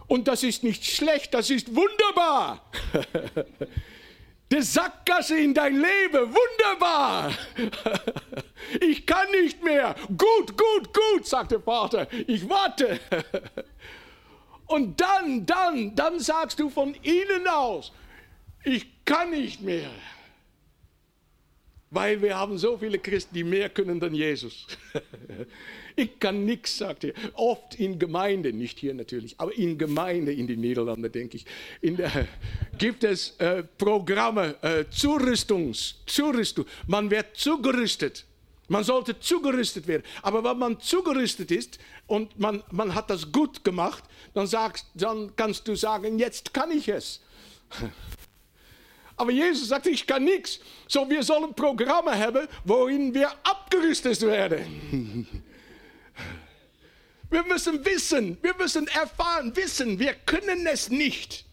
[0.07, 2.71] Und das ist nicht schlecht, das ist wunderbar.
[4.51, 7.33] Die Sackgasse in dein Leben, wunderbar.
[8.81, 9.95] Ich kann nicht mehr.
[10.09, 12.07] Gut, gut, gut, sagt der Vater.
[12.27, 12.99] Ich warte.
[14.65, 17.93] Und dann, dann, dann sagst du von ihnen aus,
[18.65, 19.89] ich kann nicht mehr.
[21.89, 24.67] Weil wir haben so viele Christen, die mehr können dann Jesus.
[25.99, 27.13] Ich kann nichts, sagt er.
[27.33, 31.45] Oft in Gemeinde, nicht hier natürlich, aber in Gemeinde in den Niederlanden, denke ich,
[31.81, 32.27] der,
[32.77, 36.65] gibt es äh, Programme, äh, Zurüstungs, Zurüstung.
[36.85, 38.25] Man wird zugerüstet.
[38.67, 40.03] Man sollte zugerüstet werden.
[40.21, 44.03] Aber wenn man zugerüstet ist und man, man hat das gut gemacht,
[44.35, 47.21] dann, sagst, dann kannst du sagen, jetzt kann ich es.
[49.15, 50.59] Aber Jesus sagt, ich kann nichts.
[50.87, 55.25] So, wir sollen Programme haben, worin wir abgerüstet werden.
[57.29, 61.45] Wir müssen wissen, wir müssen erfahren, wissen, wir können es nicht.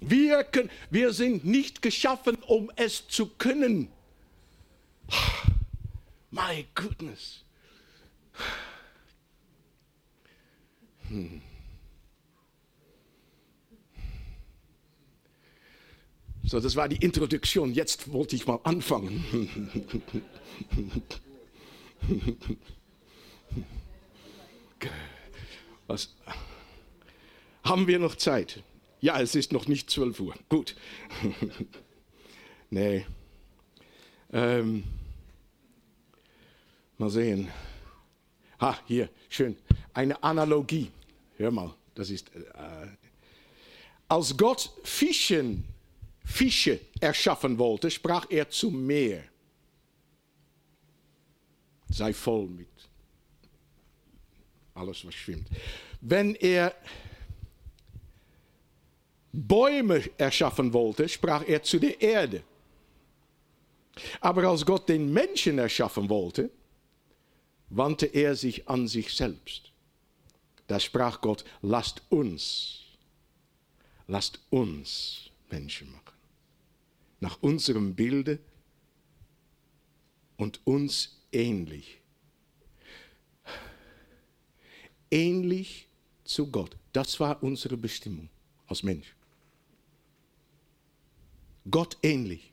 [0.00, 3.88] Wir, können, wir sind nicht geschaffen, um es zu können.
[6.30, 7.42] My goodness.
[11.08, 11.40] Hm.
[16.44, 17.72] So, das war die Introduktion.
[17.72, 19.24] Jetzt wollte ich mal anfangen.
[25.86, 26.14] Was?
[27.64, 28.62] Haben wir noch Zeit?
[29.00, 30.34] Ja, es ist noch nicht 12 Uhr.
[30.48, 30.76] Gut.
[32.70, 33.06] nee.
[34.32, 34.84] Ähm.
[36.98, 37.48] Mal sehen.
[38.60, 39.56] Ha, hier, schön.
[39.94, 40.90] Eine Analogie.
[41.36, 42.34] Hör mal, das ist.
[42.34, 42.88] Äh,
[44.08, 45.64] als Gott Fischen,
[46.24, 49.22] Fische erschaffen wollte, sprach er zum Meer.
[51.90, 52.68] Sei voll mit
[54.78, 55.48] alles, was schwimmt.
[56.00, 56.74] Wenn er
[59.32, 62.42] Bäume erschaffen wollte, sprach er zu der Erde.
[64.20, 66.50] Aber als Gott den Menschen erschaffen wollte,
[67.70, 69.72] wandte er sich an sich selbst.
[70.66, 72.80] Da sprach Gott, lasst uns,
[74.06, 76.04] lasst uns Menschen machen.
[77.20, 78.38] Nach unserem Bilde
[80.36, 81.97] und uns ähnlich
[85.10, 85.88] ähnlich
[86.24, 86.76] zu Gott.
[86.92, 88.28] Das war unsere Bestimmung
[88.66, 89.14] als Mensch.
[91.70, 92.52] Gott ähnlich.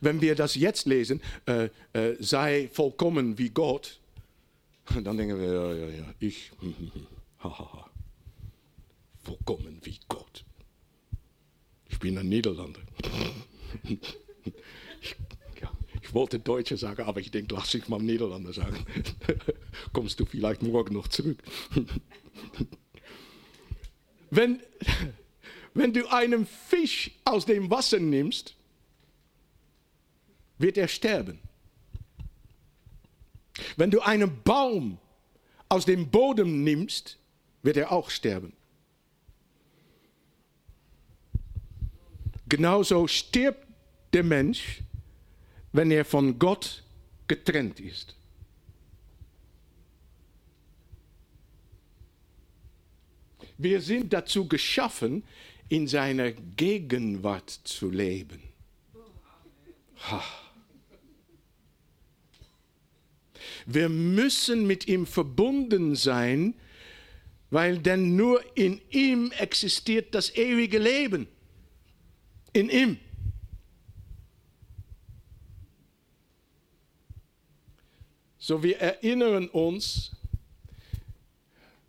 [0.00, 4.00] Wenn wir das jetzt lesen, äh, äh, sei vollkommen wie Gott,
[5.02, 6.50] dann denken wir, ja, ja, ja, ich,
[7.38, 7.88] haha,
[9.22, 10.44] vollkommen wie Gott.
[11.88, 12.80] Ich bin ein Niederlander.
[16.16, 18.84] wollte Deutsche sagen, aber ich denke, lass ich mal Niederlande sagen.
[19.92, 21.38] Kommst du vielleicht morgen noch zurück.
[24.30, 24.60] wenn,
[25.74, 28.56] wenn du einen Fisch aus dem Wasser nimmst,
[30.58, 31.38] wird er sterben.
[33.76, 34.98] Wenn du einen Baum
[35.68, 37.18] aus dem Boden nimmst,
[37.62, 38.54] wird er auch sterben.
[42.48, 43.66] Genauso stirbt
[44.14, 44.80] der Mensch,
[45.72, 46.82] wenn er von Gott
[47.28, 48.14] getrennt ist.
[53.58, 55.24] Wir sind dazu geschaffen,
[55.68, 58.42] in seiner Gegenwart zu leben.
[60.10, 60.22] Ha.
[63.64, 66.54] Wir müssen mit ihm verbunden sein,
[67.50, 71.26] weil denn nur in ihm existiert das ewige Leben.
[72.52, 72.98] In ihm.
[78.46, 80.12] So, wir erinnern uns,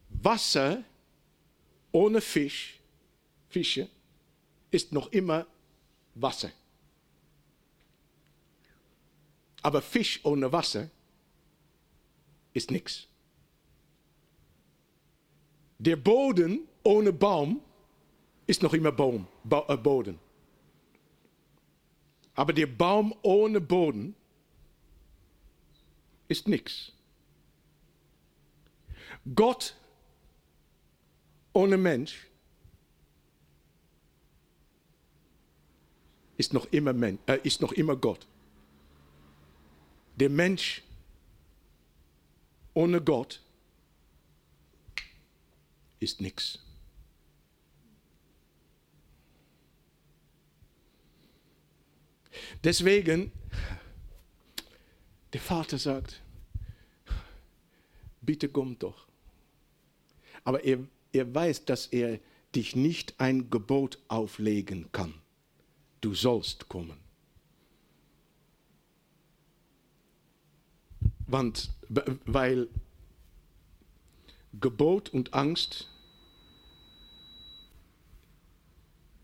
[0.10, 0.84] Wasser
[1.92, 2.80] ohne Fisch,
[3.48, 3.88] Fische,
[4.72, 5.46] ist noch immer
[6.16, 6.50] Wasser.
[9.62, 10.90] Aber Fisch ohne Wasser
[12.54, 13.06] ist nichts.
[15.78, 17.62] Der Boden ohne Baum
[18.48, 20.18] ist noch immer Baum, ba äh, Boden.
[22.34, 24.16] Aber der Baum ohne Boden
[26.28, 26.92] ist nichts.
[29.36, 29.76] Gott
[31.54, 32.28] ohne Mensch
[36.38, 38.28] ist noch immer, Men äh, ist noch immer Gott.
[40.18, 40.84] Der Mensch
[42.74, 43.42] ohne Gott
[46.00, 46.60] ist nichts.
[52.64, 53.32] Deswegen,
[55.34, 56.22] der Vater sagt,
[58.22, 59.08] bitte komm doch.
[60.44, 60.80] Aber er,
[61.12, 62.20] er weiß, dass er
[62.56, 65.14] dich nicht ein Gebot auflegen kann.
[66.02, 66.98] Du sollst kommen.
[71.28, 72.70] Weil
[74.54, 75.90] Gebot und Angst,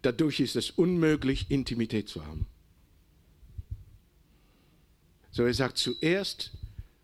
[0.02, 2.46] dadurch ist es unmöglich, Intimität zu haben.
[5.34, 6.51] So er sagt, zuerst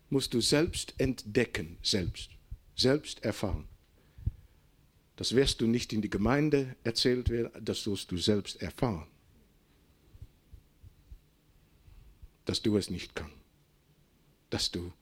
[0.08, 2.30] musst du selbst entdecken, selbst,
[2.76, 3.66] selbst erfahren.
[5.16, 9.08] Das wirst du nicht in die Gemeinde erzählt werden, das wirst du selbst erfahren.
[12.44, 13.34] Dass du es nicht kannst.
[14.48, 14.92] Dass du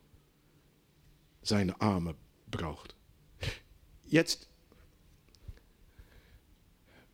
[1.43, 2.15] seine Arme
[2.51, 2.95] brauchst.
[4.07, 4.49] Jetzt,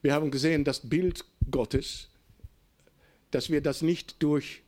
[0.00, 2.08] wir haben gesehen, das Bild Gottes,
[3.32, 4.62] dass wir das nicht durch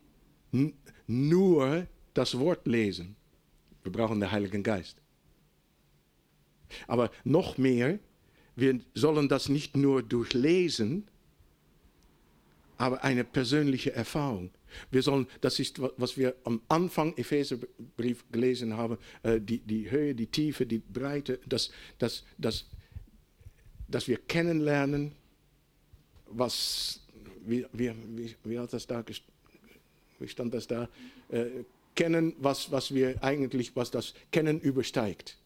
[1.07, 3.16] nur das Wort lesen.
[3.83, 4.97] Wir brauchen den Heiligen Geist.
[6.87, 7.99] Aber noch mehr,
[8.57, 11.07] wir sollen das nicht nur durchlesen,
[12.78, 14.51] aber eine persönliche Erfahrung.
[14.91, 20.15] Wir sollen, das ist, was wir am Anfang Epheserbrief gelesen haben, äh, die, die Höhe,
[20.15, 22.66] die Tiefe, die Breite, dass, dass, dass,
[23.89, 25.12] dass wir kennenlernen,
[26.27, 27.01] was,
[27.47, 29.03] wie, wie, wie, wie hat das da
[30.27, 30.89] stand das da?
[31.29, 31.65] Äh,
[31.95, 35.37] kennen, was, was wir eigentlich, was das Kennen übersteigt.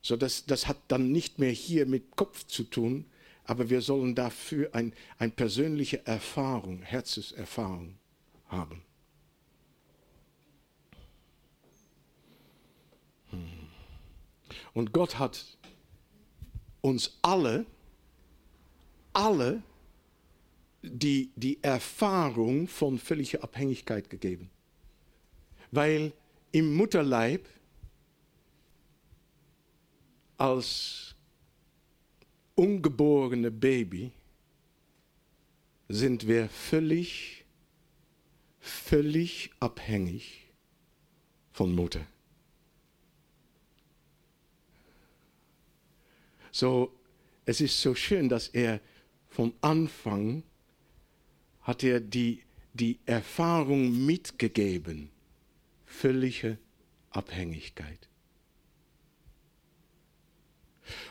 [0.00, 3.04] So, das, das hat dann nicht mehr hier mit Kopf zu tun,
[3.44, 7.98] aber wir sollen dafür eine ein persönliche Erfahrung, Herzeserfahrung
[8.46, 8.82] haben.
[13.30, 13.48] Hm.
[14.74, 15.44] Und Gott hat
[16.80, 17.66] uns alle,
[19.12, 19.62] alle
[20.86, 24.50] die, die Erfahrung von völliger Abhängigkeit gegeben.
[25.70, 26.12] Weil
[26.52, 27.48] im Mutterleib
[30.38, 31.14] als
[32.54, 34.12] ungeborene Baby
[35.88, 37.44] sind wir völlig,
[38.58, 40.50] völlig abhängig
[41.52, 42.06] von Mutter.
[46.50, 46.92] So,
[47.44, 48.80] es ist so schön, dass er
[49.28, 50.42] von Anfang
[51.66, 52.42] hat er die,
[52.74, 55.10] die Erfahrung mitgegeben,
[55.84, 56.58] völlige
[57.10, 58.08] Abhängigkeit.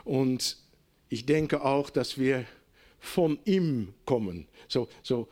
[0.06, 0.57] Und
[1.10, 2.45] ich denke auch, dass wir
[2.99, 4.48] von ihm kommen.
[4.69, 5.27] So, so,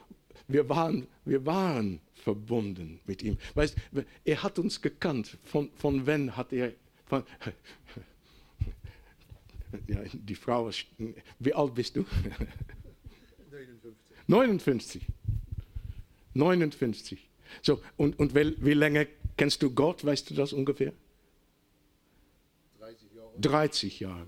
[0.49, 3.37] wir, waren, wir waren verbunden mit ihm.
[3.53, 3.77] Weißt,
[4.25, 5.37] er hat uns gekannt.
[5.45, 6.73] Von, von wann hat er.
[7.05, 7.23] Von,
[9.87, 10.69] ja, die Frau,
[11.39, 12.05] wie alt bist du?
[13.51, 14.02] 59.
[14.27, 15.05] 59.
[17.61, 20.05] So, und, und wie, lange kennst du Gott?
[20.05, 20.93] Weißt du das ungefähr?
[22.79, 23.39] 30 Jahre.
[23.39, 24.27] 30 Jahre.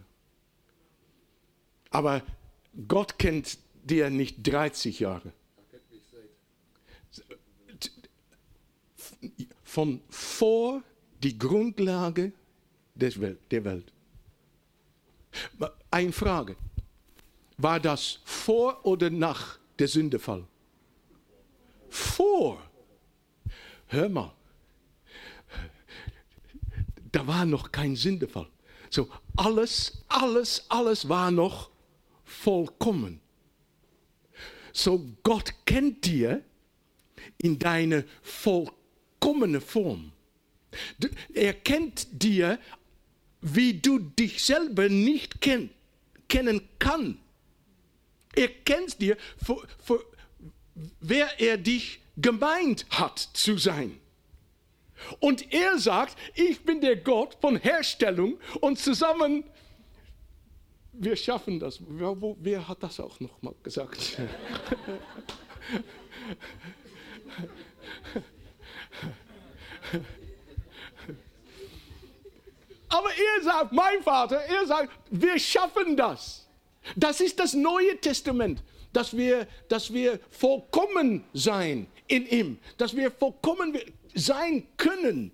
[1.89, 2.21] Aber
[2.87, 5.31] Gott kennt dir nicht 30 Jahre.
[9.63, 10.83] Von vor
[11.23, 12.31] die Grundlage
[12.93, 13.91] des Welt, der Welt.
[15.91, 16.55] Eine Frage.
[17.57, 20.45] War das vor oder nach der Sündefall?
[21.89, 22.61] Vor.
[23.87, 24.33] Hör mal.
[27.11, 28.47] Da war noch kein Sündefall.
[28.89, 31.69] So, alles, alles, alles war noch
[32.23, 33.21] vollkommen.
[34.73, 36.43] So, Gott kennt dir
[37.37, 40.11] in deine vollkommene Form.
[41.33, 42.59] Er kennt dir,
[43.41, 45.69] wie du dich selber nicht kenn,
[46.27, 47.19] kennen kannst.
[48.35, 50.05] Er kennt dir, für, für,
[50.99, 53.99] wer er dich gemeint hat zu sein.
[55.19, 59.43] Und er sagt, ich bin der Gott von Herstellung und zusammen,
[60.93, 61.79] wir schaffen das.
[61.87, 64.17] Wer, wo, wer hat das auch noch mal gesagt?
[72.87, 76.44] Aber er sagt, mein Vater, er sagt, wir schaffen das.
[76.95, 78.63] Das ist das Neue Testament,
[78.93, 83.77] dass wir, dass wir vollkommen sein in ihm, dass wir vollkommen
[84.13, 85.31] sein können.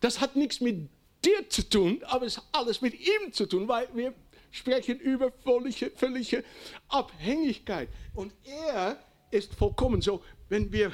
[0.00, 0.88] Das hat nichts mit
[1.24, 4.12] dir zu tun, aber es hat alles mit ihm zu tun, weil wir
[4.50, 6.44] sprechen über völlige, völlige
[6.88, 7.88] Abhängigkeit.
[8.14, 8.98] Und er
[9.30, 10.00] ist vollkommen.
[10.00, 10.92] So, wenn wir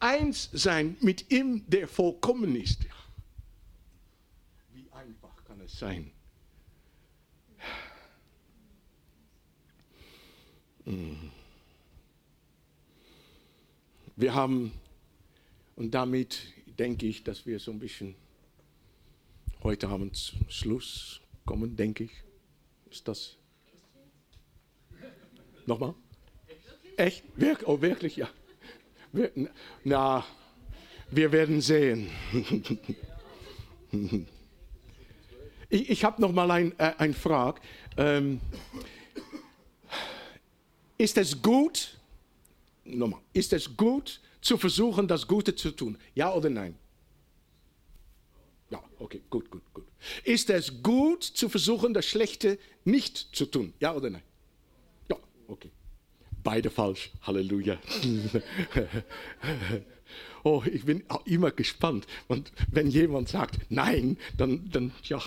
[0.00, 2.80] eins sein mit ihm, der vollkommen ist,
[4.72, 6.12] wie einfach kann es sein?
[14.16, 14.72] Wir haben,
[15.76, 16.38] und damit
[16.78, 18.14] denke ich, dass wir so ein bisschen
[19.62, 22.10] heute Abend zum Schluss kommen, denke ich.
[22.90, 23.36] Ist das?
[25.66, 25.94] Nochmal?
[26.96, 27.22] Echt?
[27.36, 28.16] Wirk oh, wirklich?
[28.16, 28.28] Ja.
[29.12, 29.30] Wir,
[29.84, 30.24] na,
[31.10, 32.08] wir werden sehen.
[35.68, 37.60] ich ich habe noch mal ein, äh, ein Frage.
[37.96, 38.40] Ähm,
[40.98, 41.96] ist es gut,
[42.84, 45.96] nochmal, ist es gut zu versuchen, das Gute zu tun?
[46.14, 46.74] Ja oder nein?
[48.70, 49.86] Ja, okay, gut, gut, gut.
[50.24, 53.72] Ist es gut zu versuchen, das Schlechte nicht zu tun?
[53.80, 54.22] Ja oder nein?
[55.08, 55.16] Ja,
[55.46, 55.70] okay.
[56.42, 57.10] Beide falsch.
[57.22, 57.78] Halleluja.
[60.42, 62.06] oh, ich bin immer gespannt.
[62.26, 65.22] Und wenn jemand sagt nein, dann, dann ja,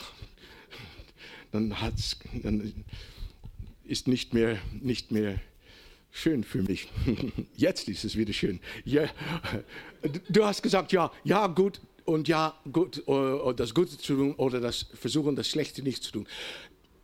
[1.52, 2.86] dann hat's, dann
[3.84, 5.40] ist nicht mehr, nicht mehr
[6.12, 6.90] schön für mich.
[7.56, 8.60] Jetzt ist es wieder schön.
[8.86, 9.10] Ja,
[10.30, 14.60] du hast gesagt, ja, ja, gut und ja, gut, äh, das Gute zu tun oder
[14.60, 16.28] das Versuchen, das Schlechte nicht zu tun.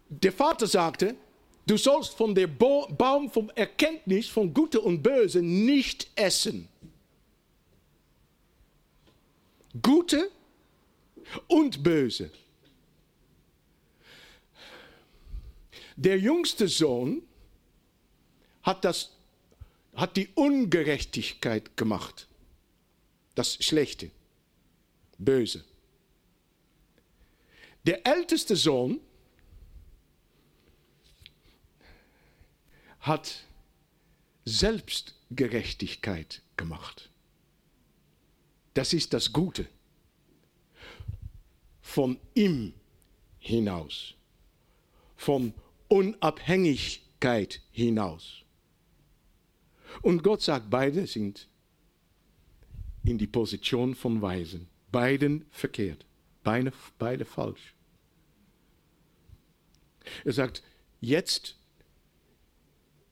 [0.09, 1.15] Der Vater sagte,
[1.65, 6.67] du sollst von dem Baum vom Erkenntnis von Gute und Böse nicht essen.
[9.81, 10.29] Gute
[11.47, 12.31] und Böse.
[15.95, 17.26] Der jüngste Sohn
[18.67, 19.11] hat, das,
[19.95, 22.27] hat die Ungerechtigkeit gemacht,
[23.33, 24.11] das Schlechte,
[25.17, 25.63] Böse.
[27.85, 28.99] Der älteste Sohn
[32.99, 33.45] hat
[34.43, 37.09] Selbstgerechtigkeit gemacht.
[38.73, 39.69] Das ist das Gute.
[41.79, 42.73] Von ihm
[43.39, 44.15] hinaus.
[45.15, 45.53] Von
[45.87, 48.43] Unabhängigkeit hinaus.
[50.01, 51.47] Und Gott sagt, beide sind
[53.03, 54.67] in die Position von Weisen.
[54.91, 56.05] Beiden verkehrt.
[56.43, 57.73] Beide, beide falsch.
[60.23, 60.63] Er sagt,
[61.01, 61.57] jetzt,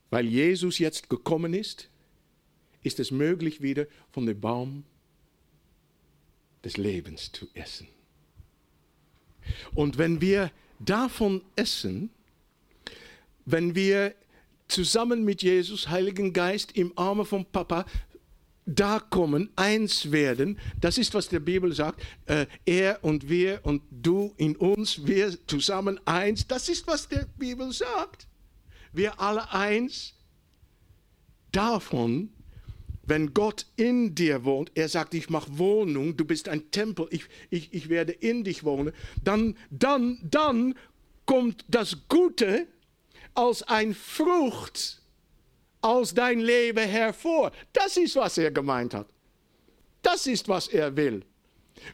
[0.09, 1.89] weil Jesus jetzt gekommen ist,
[2.83, 4.85] ist es möglich, wieder von dem Baum
[6.63, 7.87] des Lebens zu essen.
[9.73, 12.09] Und wenn wir davon essen,
[13.45, 14.15] wenn wir
[14.67, 17.85] zusammen mit Jesus, Heiligen Geist, im Arme von Papa
[18.65, 20.59] da kommen, eins werden.
[20.81, 22.01] Das ist, was die Bibel sagt.
[22.25, 26.47] Äh, er und wir und du in uns, wir zusammen eins.
[26.47, 28.27] Das ist, was die Bibel sagt.
[28.91, 30.13] Wir alle eins.
[31.51, 32.29] Davon,
[33.03, 37.25] wenn Gott in dir wohnt, er sagt, ich mache Wohnung, du bist ein Tempel, ich,
[37.49, 38.93] ich, ich werde in dich wohnen,
[39.23, 40.75] dann, dann, dann
[41.25, 42.67] kommt das Gute
[43.35, 45.01] als ein Frucht
[45.81, 47.51] aus dein Leben hervor.
[47.73, 49.07] Das ist, was er gemeint hat.
[50.01, 51.23] Das ist, was er will.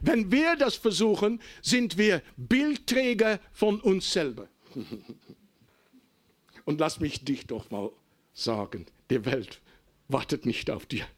[0.01, 4.47] Wenn wir das versuchen, sind wir Bildträger von uns selber.
[6.65, 7.91] Und lass mich dich doch mal
[8.33, 9.59] sagen, die Welt
[10.07, 11.05] wartet nicht auf dir.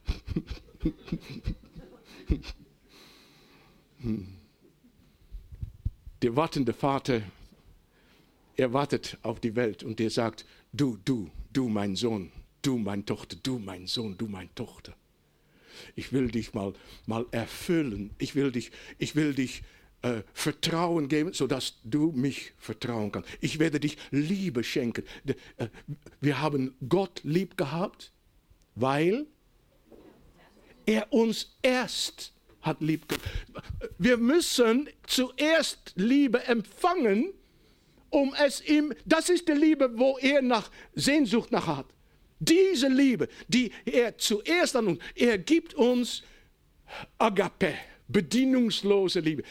[6.21, 7.21] Der wartende Vater
[8.55, 12.31] er wartet auf die Welt und er sagt, du, du, du mein Sohn,
[12.61, 14.93] du mein Tochter, du mein Sohn, du mein Tochter.
[15.95, 16.73] Ich will dich mal,
[17.05, 18.11] mal erfüllen.
[18.19, 19.63] Ich will dich, ich will dich
[20.03, 23.29] äh, Vertrauen geben, sodass du mich vertrauen kannst.
[23.41, 25.03] Ich werde dich Liebe schenken.
[25.57, 25.67] Äh,
[26.21, 28.11] wir haben Gott lieb gehabt,
[28.75, 29.25] weil
[30.85, 33.27] er uns erst hat lieb gehabt.
[33.97, 37.33] Wir müssen zuerst Liebe empfangen,
[38.13, 41.87] um es ihm, das ist die Liebe, wo er nach Sehnsucht nach hat.
[42.39, 46.21] Diese Liebe, die er zuerst an uns, er gibt uns
[47.17, 47.73] Agape,
[48.07, 49.43] Bedienungslose Liebe.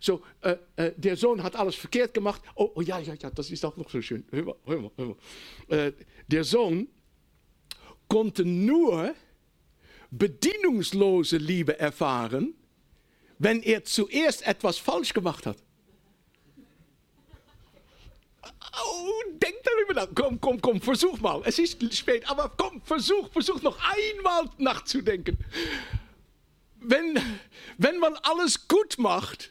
[0.00, 2.42] So, äh, äh, der Sohn hat alles verkehrt gemacht.
[2.54, 4.24] Oh, oh, ja, ja, ja, das ist auch noch so schön.
[4.30, 5.76] Hör mal, hör mal, hör mal.
[5.76, 5.92] Äh,
[6.28, 6.88] der Sohn
[8.06, 9.14] konnte nur
[10.12, 12.54] bedienungslose Liebe erfahren,
[13.38, 15.65] wenn er zuerst etwas falsch gemacht hat.
[18.84, 20.08] Oh, denk darüber nach.
[20.14, 21.42] Komm, komm, komm, versuch mal.
[21.44, 25.38] Es ist spät, aber komm, versuch, versuch noch einmal nachzudenken.
[26.80, 27.18] Wenn,
[27.78, 29.50] wenn man alles gut macht,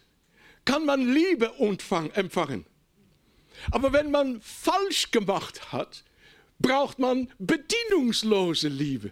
[0.64, 2.66] kann man Liebe empfangen.
[3.72, 6.04] Aber wenn man falsch gemacht hat,
[6.60, 9.12] braucht man bedienungslose Liebe.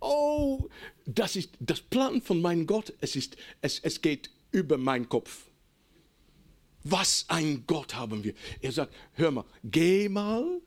[0.00, 0.68] Oh,
[1.06, 2.92] das ist das Plan von meinem Gott.
[3.00, 5.45] Es, ist, es, es geht über meinen Kopf.
[6.88, 8.34] Was ein Gott haben wir.
[8.60, 10.60] Er sagt, hör mal, geh mal,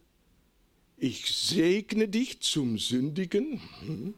[0.97, 3.61] ich segne dich zum Sündigen.
[3.79, 4.13] Hm.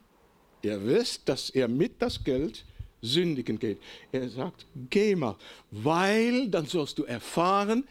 [0.62, 2.64] Er wisst, dass er mit das Geld
[3.02, 3.78] sündigen geht.
[4.10, 5.36] Er sagt, geh mal,
[5.70, 7.84] weil dann sollst du erfahren,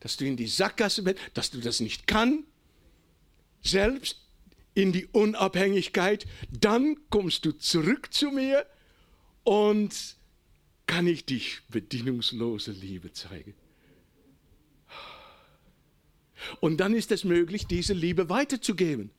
[0.00, 2.44] dass du in die Sackgasse bist, dass du das nicht kannst,
[3.62, 4.20] selbst
[4.74, 8.66] in die Unabhängigkeit, dann kommst du zurück zu mir
[9.44, 10.16] und
[10.86, 13.54] kann ich dich bedienungslose Liebe zeigen.
[16.60, 19.10] Und dann ist es möglich, diese Liebe weiterzugeben.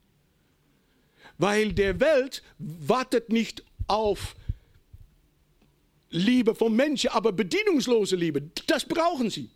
[1.38, 4.36] Weil der Welt wartet nicht auf
[6.10, 8.42] Liebe von Menschen, aber bedienungslose Liebe.
[8.66, 9.50] Das brauchen sie.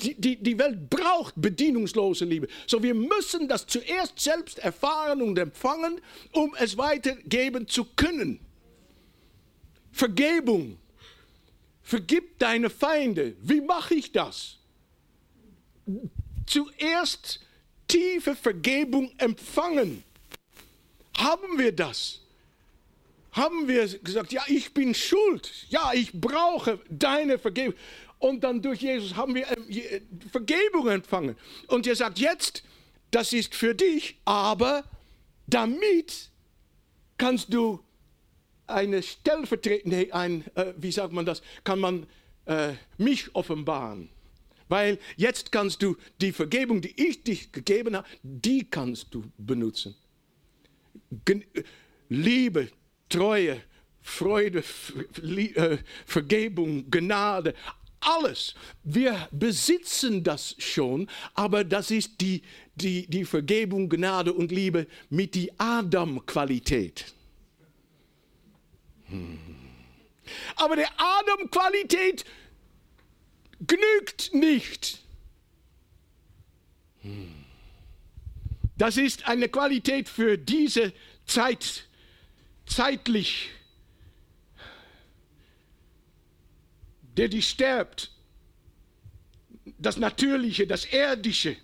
[0.00, 2.46] Die, die, die Welt braucht bedienungslose Liebe.
[2.66, 6.00] So, wir müssen das zuerst selbst erfahren und empfangen,
[6.32, 8.38] um es weitergeben zu können.
[9.90, 10.78] Vergebung.
[11.88, 13.34] Vergib deine Feinde.
[13.40, 14.58] Wie mache ich das?
[16.44, 17.40] Zuerst
[17.88, 20.04] tiefe Vergebung empfangen.
[21.16, 22.20] Haben wir das?
[23.32, 25.50] Haben wir gesagt, ja, ich bin schuld.
[25.70, 27.74] Ja, ich brauche deine Vergebung.
[28.18, 31.36] Und dann durch Jesus haben wir äh, Vergebung empfangen.
[31.68, 32.64] Und er sagt jetzt,
[33.10, 34.84] das ist für dich, aber
[35.46, 36.28] damit
[37.16, 37.82] kannst du
[38.68, 42.06] eine stellvertretende, ein, äh, wie sagt man das, kann man
[42.46, 44.10] äh, mich offenbaren.
[44.68, 49.94] Weil jetzt kannst du die Vergebung, die ich dich gegeben habe, die kannst du benutzen.
[51.24, 51.44] Gen
[52.10, 52.68] Liebe,
[53.08, 53.62] Treue,
[54.02, 54.62] Freude,
[55.22, 57.54] äh, Vergebung, Gnade,
[58.00, 58.54] alles.
[58.84, 62.42] Wir besitzen das schon, aber das ist die,
[62.74, 67.14] die, die Vergebung, Gnade und Liebe mit die Adam-Qualität.
[70.56, 72.24] Aber der Adam-Qualität
[73.60, 75.00] genügt nicht.
[78.76, 80.92] Das ist eine Qualität für diese
[81.26, 81.88] Zeit,
[82.66, 83.50] zeitlich
[87.18, 88.12] der die sterbt.
[89.78, 91.56] Das Natürliche, das Erdische.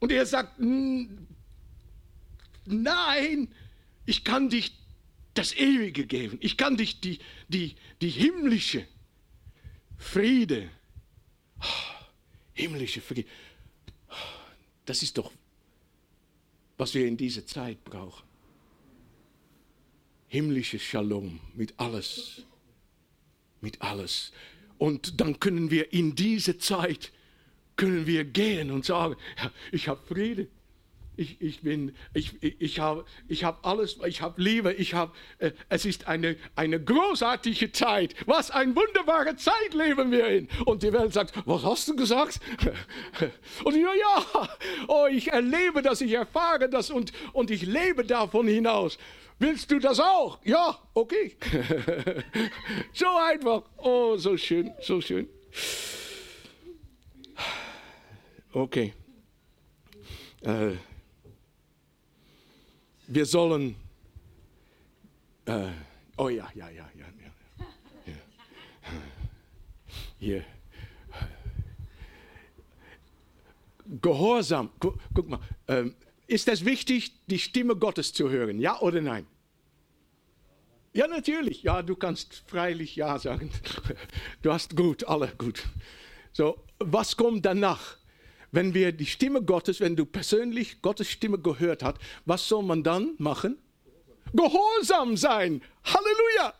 [0.00, 0.60] Und er sagt,
[2.66, 3.48] nein,
[4.04, 4.77] ich kann dich
[5.38, 6.38] das Ewige geben.
[6.40, 8.86] Ich kann dich die, die, die himmlische
[9.96, 10.70] Friede,
[11.60, 12.04] oh,
[12.54, 13.28] himmlische Friede,
[14.84, 15.32] das ist doch,
[16.76, 18.26] was wir in dieser Zeit brauchen.
[20.28, 22.42] Himmlisches Shalom mit alles
[23.60, 24.32] mit alles.
[24.78, 27.12] Und dann können wir in diese Zeit,
[27.76, 30.48] können wir gehen und sagen, ja, ich habe Friede.
[31.18, 35.50] Ich, ich, bin, ich, ich habe ich hab alles, ich habe Liebe, ich habe, äh,
[35.68, 38.14] es ist eine, eine großartige Zeit.
[38.26, 40.48] Was eine wunderbare Zeit leben wir in.
[40.64, 42.38] Und die Welt sagt, was hast du gesagt?
[43.64, 44.48] Und ich, ja,
[44.86, 48.96] oh, ich erlebe das, ich erfahre das und, und ich lebe davon hinaus.
[49.40, 50.38] Willst du das auch?
[50.44, 51.36] Ja, okay.
[52.92, 53.64] so einfach.
[53.78, 55.28] Oh, so schön, so schön.
[58.52, 58.94] Okay.
[60.42, 60.76] Äh,
[63.08, 63.74] wir sollen.
[65.46, 65.68] Äh,
[66.16, 67.06] oh ja, ja, ja, ja.
[67.18, 67.32] ja,
[68.06, 68.12] ja.
[70.18, 70.44] Hier.
[73.86, 74.70] Gehorsam.
[74.78, 75.40] Guck, guck mal.
[75.66, 75.94] Ähm,
[76.26, 78.60] ist es wichtig, die Stimme Gottes zu hören?
[78.60, 79.26] Ja oder nein?
[80.92, 81.62] Ja, natürlich.
[81.62, 83.50] Ja, du kannst freilich Ja sagen.
[84.42, 85.64] Du hast gut, alle gut.
[86.32, 87.97] So, was kommt danach?
[88.50, 92.82] Wenn wir die Stimme Gottes, wenn du persönlich Gottes Stimme gehört hast, was soll man
[92.82, 93.58] dann machen?
[94.32, 95.62] Gehorsam sein.
[95.84, 96.54] Halleluja.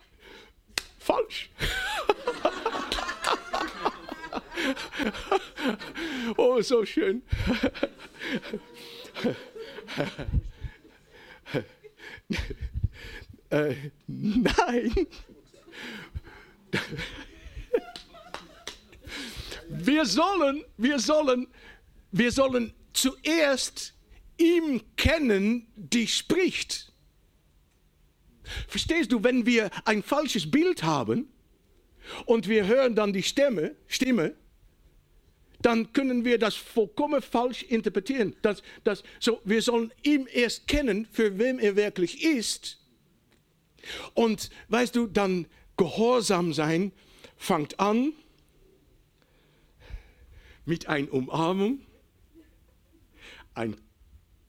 [0.98, 1.50] Falsch.
[6.36, 7.22] oh, so schön.
[13.50, 13.74] Äh,
[14.06, 15.06] nein.
[19.68, 21.46] Wir sollen, wir sollen,
[22.10, 23.94] wir sollen zuerst
[24.38, 26.92] ihm kennen, die spricht.
[28.66, 31.28] Verstehst du, wenn wir ein falsches Bild haben
[32.24, 34.34] und wir hören dann die Stimme, Stimme,
[35.60, 38.36] dann können wir das vollkommen falsch interpretieren.
[38.42, 42.78] Das, das, so, wir sollen ihn erst kennen, für wem er wirklich ist.
[44.14, 46.92] Und weißt du, dann Gehorsam sein
[47.36, 48.12] fängt an
[50.64, 51.80] mit einer Umarmung,
[53.58, 53.76] ein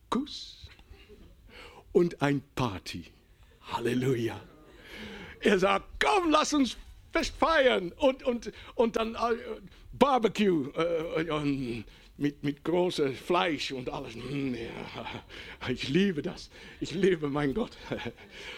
[0.10, 0.68] Kuss
[1.92, 3.06] und ein Party.
[3.72, 4.40] Halleluja.
[5.42, 6.78] Er sagt, komm, lass uns
[7.12, 9.36] Fest feiern und, und, und dann äh,
[9.94, 11.84] Barbecue äh,
[12.18, 14.14] mit, mit großem Fleisch und alles.
[14.14, 16.52] Hm, ja, ich liebe das.
[16.80, 17.72] Ich liebe mein Gott.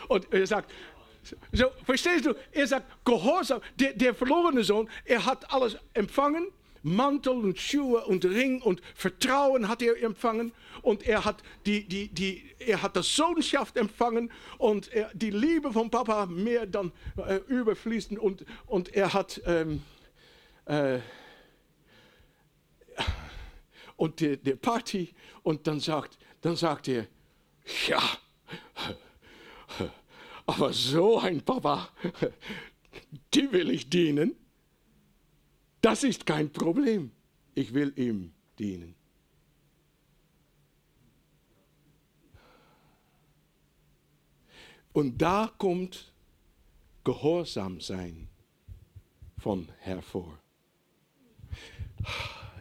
[0.10, 0.72] Und er sagt,
[1.53, 2.34] so, verstehst du?
[2.52, 6.48] Er sagt, Gehorsam, der, der verlorene Sohn, er hat alles empfangen
[6.84, 10.52] Mantel und Schuhe und Ring und Vertrauen hat er empfangen.
[10.82, 14.32] Und er hat, die, die, die, er hat das Sohnschaft empfangen.
[14.58, 18.18] Und er, die Liebe von Papa mehr dann äh, überfließen.
[18.18, 19.84] Und, und er hat ähm,
[20.66, 20.99] äh,
[23.95, 25.14] und der, der Party.
[25.44, 27.08] Und dann sagt, dann sagt er,
[27.88, 28.02] ja,
[30.45, 31.90] aber so ein Papa,
[33.34, 34.36] die will ich dienen.
[35.82, 37.12] Das ist kein Problem.
[37.56, 38.95] Ich will ihm dienen.
[44.94, 46.14] Und da kommt
[47.03, 48.28] Gehorsam sein
[49.40, 50.38] von hervor.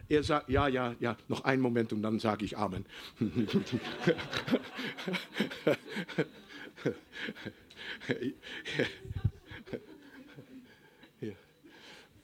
[0.09, 2.87] Er sagt, ja, ja, ja, noch einen Moment und dann sage ich Amen.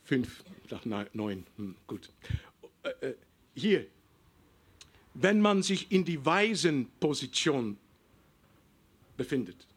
[0.04, 2.10] Fünf nach neun, hm, gut.
[2.84, 3.16] Äh, äh,
[3.56, 3.88] hier,
[5.14, 7.78] wenn man sich in die Waisenposition
[9.18, 9.68] befindet,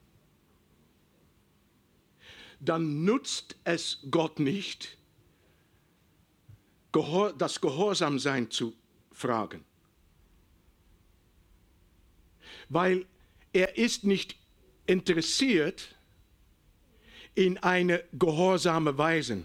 [2.61, 4.99] dann nutzt es Gott nicht,
[7.39, 8.75] das Gehorsamsein zu
[9.13, 9.65] fragen.
[12.69, 13.07] Weil
[13.53, 14.37] er ist nicht
[14.87, 15.95] interessiert
[17.35, 19.45] in eine gehorsame Weise.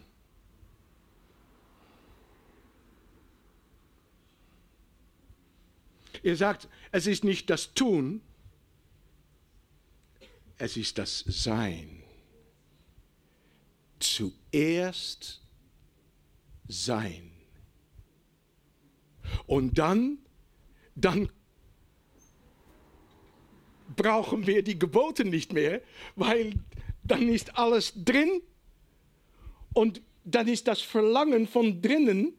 [6.26, 8.20] Er sagt, es ist nicht das Tun,
[10.58, 12.02] es ist das Sein.
[14.00, 15.44] Zuerst
[16.68, 17.32] sein.
[19.46, 20.18] Und dann,
[20.96, 21.30] dann
[23.96, 25.84] brauchen wir die Gebote nicht mehr,
[26.16, 26.56] weil
[27.04, 28.42] dann ist alles drin
[29.74, 32.34] und dann ist das Verlangen von drinnen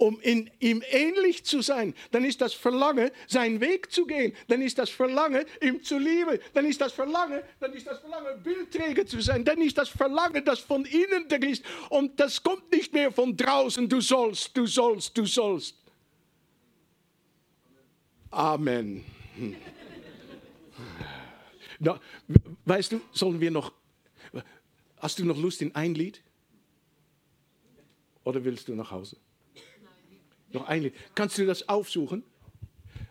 [0.00, 4.34] um in ihm ähnlich zu sein, dann ist das Verlangen, seinen Weg zu gehen.
[4.48, 6.38] Dann ist das Verlangen, ihm zu lieben.
[6.54, 9.44] Dann ist das Verlangen, dann ist das Verlangen, Bildträger zu sein.
[9.44, 11.62] Dann ist das Verlangen, das von innen da ist.
[11.90, 13.86] Und das kommt nicht mehr von draußen.
[13.90, 15.76] Du sollst, du sollst, du sollst.
[18.30, 19.04] Amen.
[21.78, 22.00] Na,
[22.64, 23.70] weißt du, sollen wir noch.
[24.96, 26.22] Hast du noch Lust in ein Lied?
[28.24, 29.18] Oder willst du nach Hause?
[30.52, 30.94] Noch ein Lied.
[31.14, 32.24] Kannst du das aufsuchen?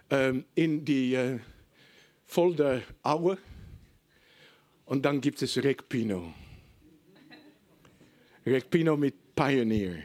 [0.09, 1.39] Ähm, in die äh,
[2.25, 3.37] Folder Aue.
[4.85, 6.33] Und dann gibt es Rick Pino.
[8.45, 10.03] Rick Pino mit Pioneer.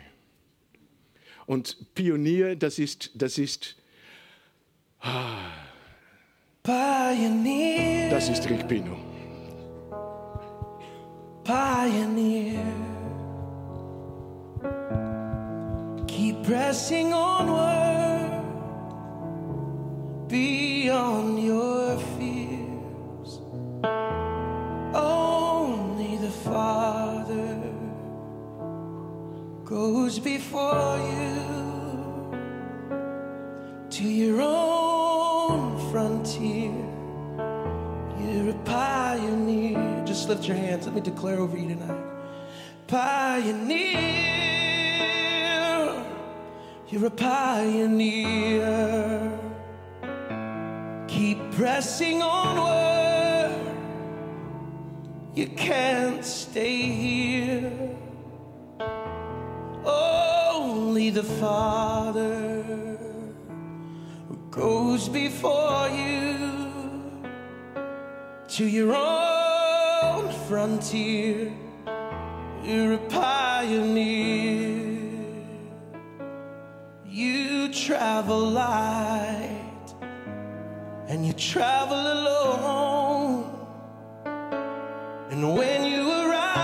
[1.46, 3.76] Und Pionier, das ist, das ist,
[5.00, 5.52] ah,
[6.62, 8.10] Pioneer.
[8.10, 8.96] Das ist Rick Pino.
[11.44, 12.83] Pioneer.
[16.44, 18.44] Pressing onward
[20.28, 23.40] beyond your fears.
[24.94, 27.62] Only the Father
[29.64, 31.54] goes before you
[33.88, 36.74] to your own frontier.
[38.20, 40.02] You're a pioneer.
[40.04, 40.84] Just lift your hands.
[40.84, 42.04] Let me declare over you tonight.
[42.86, 44.73] Pioneer.
[46.94, 48.60] You're a pioneer.
[51.08, 53.50] Keep pressing onward.
[55.34, 57.96] You can't stay here.
[59.84, 62.64] Only the Father
[64.52, 66.38] goes before you
[68.50, 71.52] to your own frontier.
[72.62, 74.53] You're a pioneer.
[77.74, 79.94] Travel light
[81.08, 83.50] and you travel alone.
[85.30, 86.54] And when you arrive,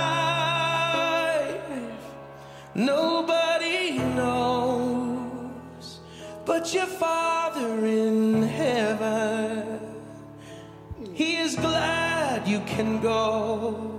[2.75, 5.99] nobody knows
[6.47, 9.81] but your Father in heaven.
[11.13, 13.97] He is glad you can go.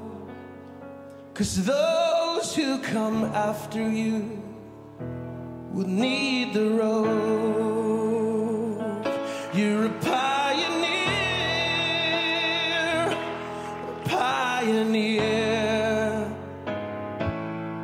[1.34, 4.41] Cause those who come after you
[5.74, 7.62] will need the road.
[9.54, 11.08] You're a pioneer,
[13.88, 15.22] a pioneer.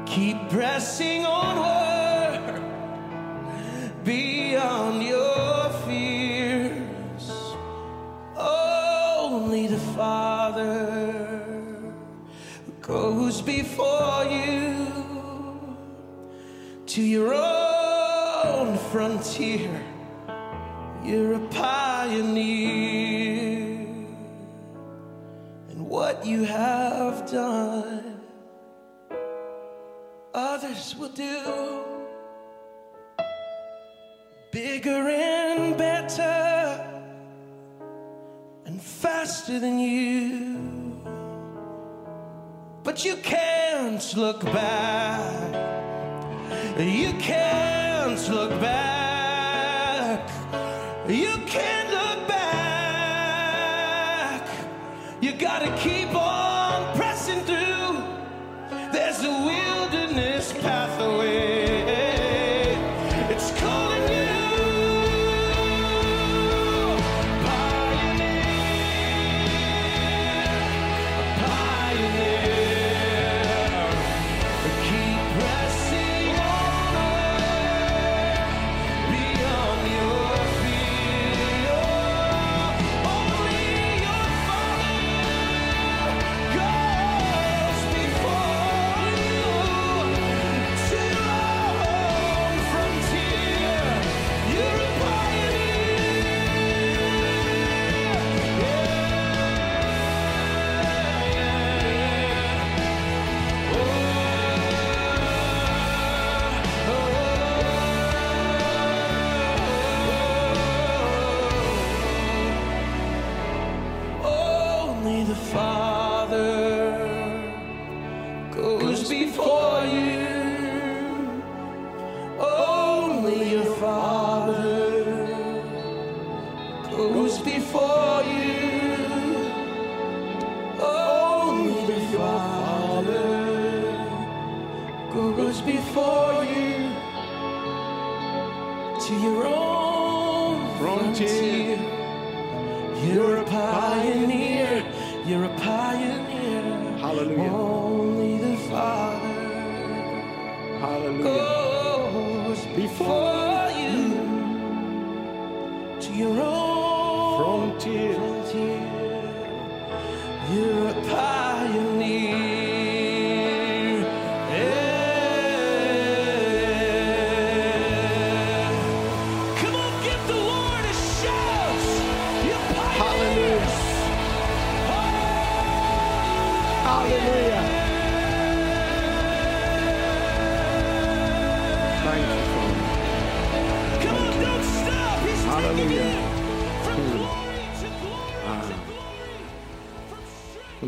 [0.05, 2.61] Keep pressing onward
[4.03, 7.31] beyond your fears.
[8.35, 11.37] Only the Father
[12.81, 14.87] goes before you
[16.85, 17.56] to your own
[18.97, 19.79] frontier.
[21.05, 22.39] You're a pioneer,
[25.69, 28.21] and what you have done,
[30.33, 31.83] others will do
[34.51, 36.83] bigger and better
[38.65, 41.03] and faster than you.
[42.83, 45.53] But you can't look back.
[46.79, 50.29] You can't look back.
[51.09, 51.86] You can't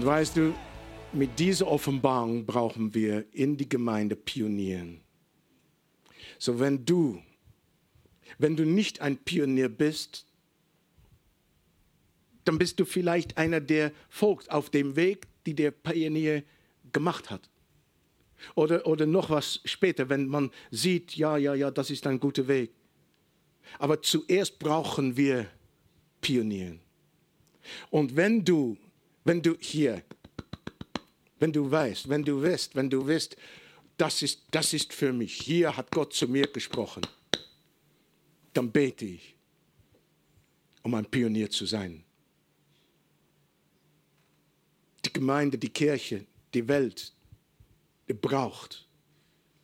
[0.10, 0.56] weißt du,
[1.14, 5.02] mit dieser Offenbarung brauchen wir in die Gemeinde Pionieren.
[6.40, 7.22] So wenn du,
[8.40, 10.26] wenn du nicht ein Pionier bist,
[12.44, 16.42] dann bist du vielleicht einer, der folgt auf dem Weg, die der Pionier
[16.92, 17.48] gemacht hat.
[18.56, 22.48] Oder, oder noch was später, wenn man sieht, ja, ja, ja, das ist ein guter
[22.48, 22.72] Weg.
[23.78, 25.46] Aber zuerst brauchen wir
[26.20, 26.80] Pionieren.
[27.92, 28.76] Und wenn du,
[29.24, 30.04] wenn du hier,
[31.40, 33.36] wenn du weißt, wenn du wirst, wenn du wirst,
[33.98, 37.06] das ist, das ist für mich, hier hat Gott zu mir gesprochen,
[38.54, 39.36] dann bete ich,
[40.84, 42.04] um ein Pionier zu sein.
[45.06, 47.14] Die Gemeinde, die Kirche, die Welt,
[48.08, 48.88] die braucht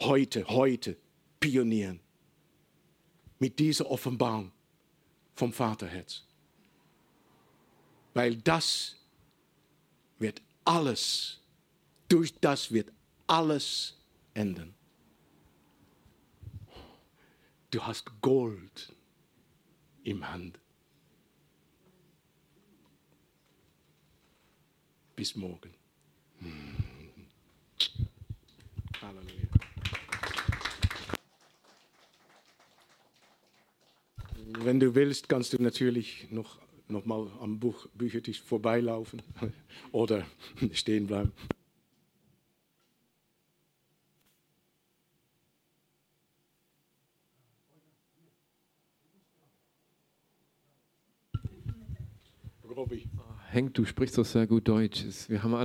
[0.01, 0.97] heute, heute
[1.39, 1.99] Pionieren
[3.39, 4.51] mit dieser Offenbarung
[5.35, 6.23] vom Vaterherz.
[8.13, 8.95] Weil das
[10.19, 11.39] wird alles
[12.07, 12.91] durch das wird
[13.27, 13.97] alles
[14.33, 14.73] enden.
[17.71, 18.95] Du hast Gold
[20.03, 20.59] im Hand.
[25.15, 25.73] Bis morgen.
[29.01, 29.47] Halleluja.
[34.59, 39.21] Wenn du willst, kannst du natürlich noch, noch mal am Buch, Büchertisch vorbeilaufen
[39.91, 40.25] oder
[40.73, 41.31] stehen bleiben.
[52.75, 53.07] Robby.
[53.51, 55.05] Henk, du sprichst doch sehr gut Deutsch.
[55.29, 55.63] Wir haben alle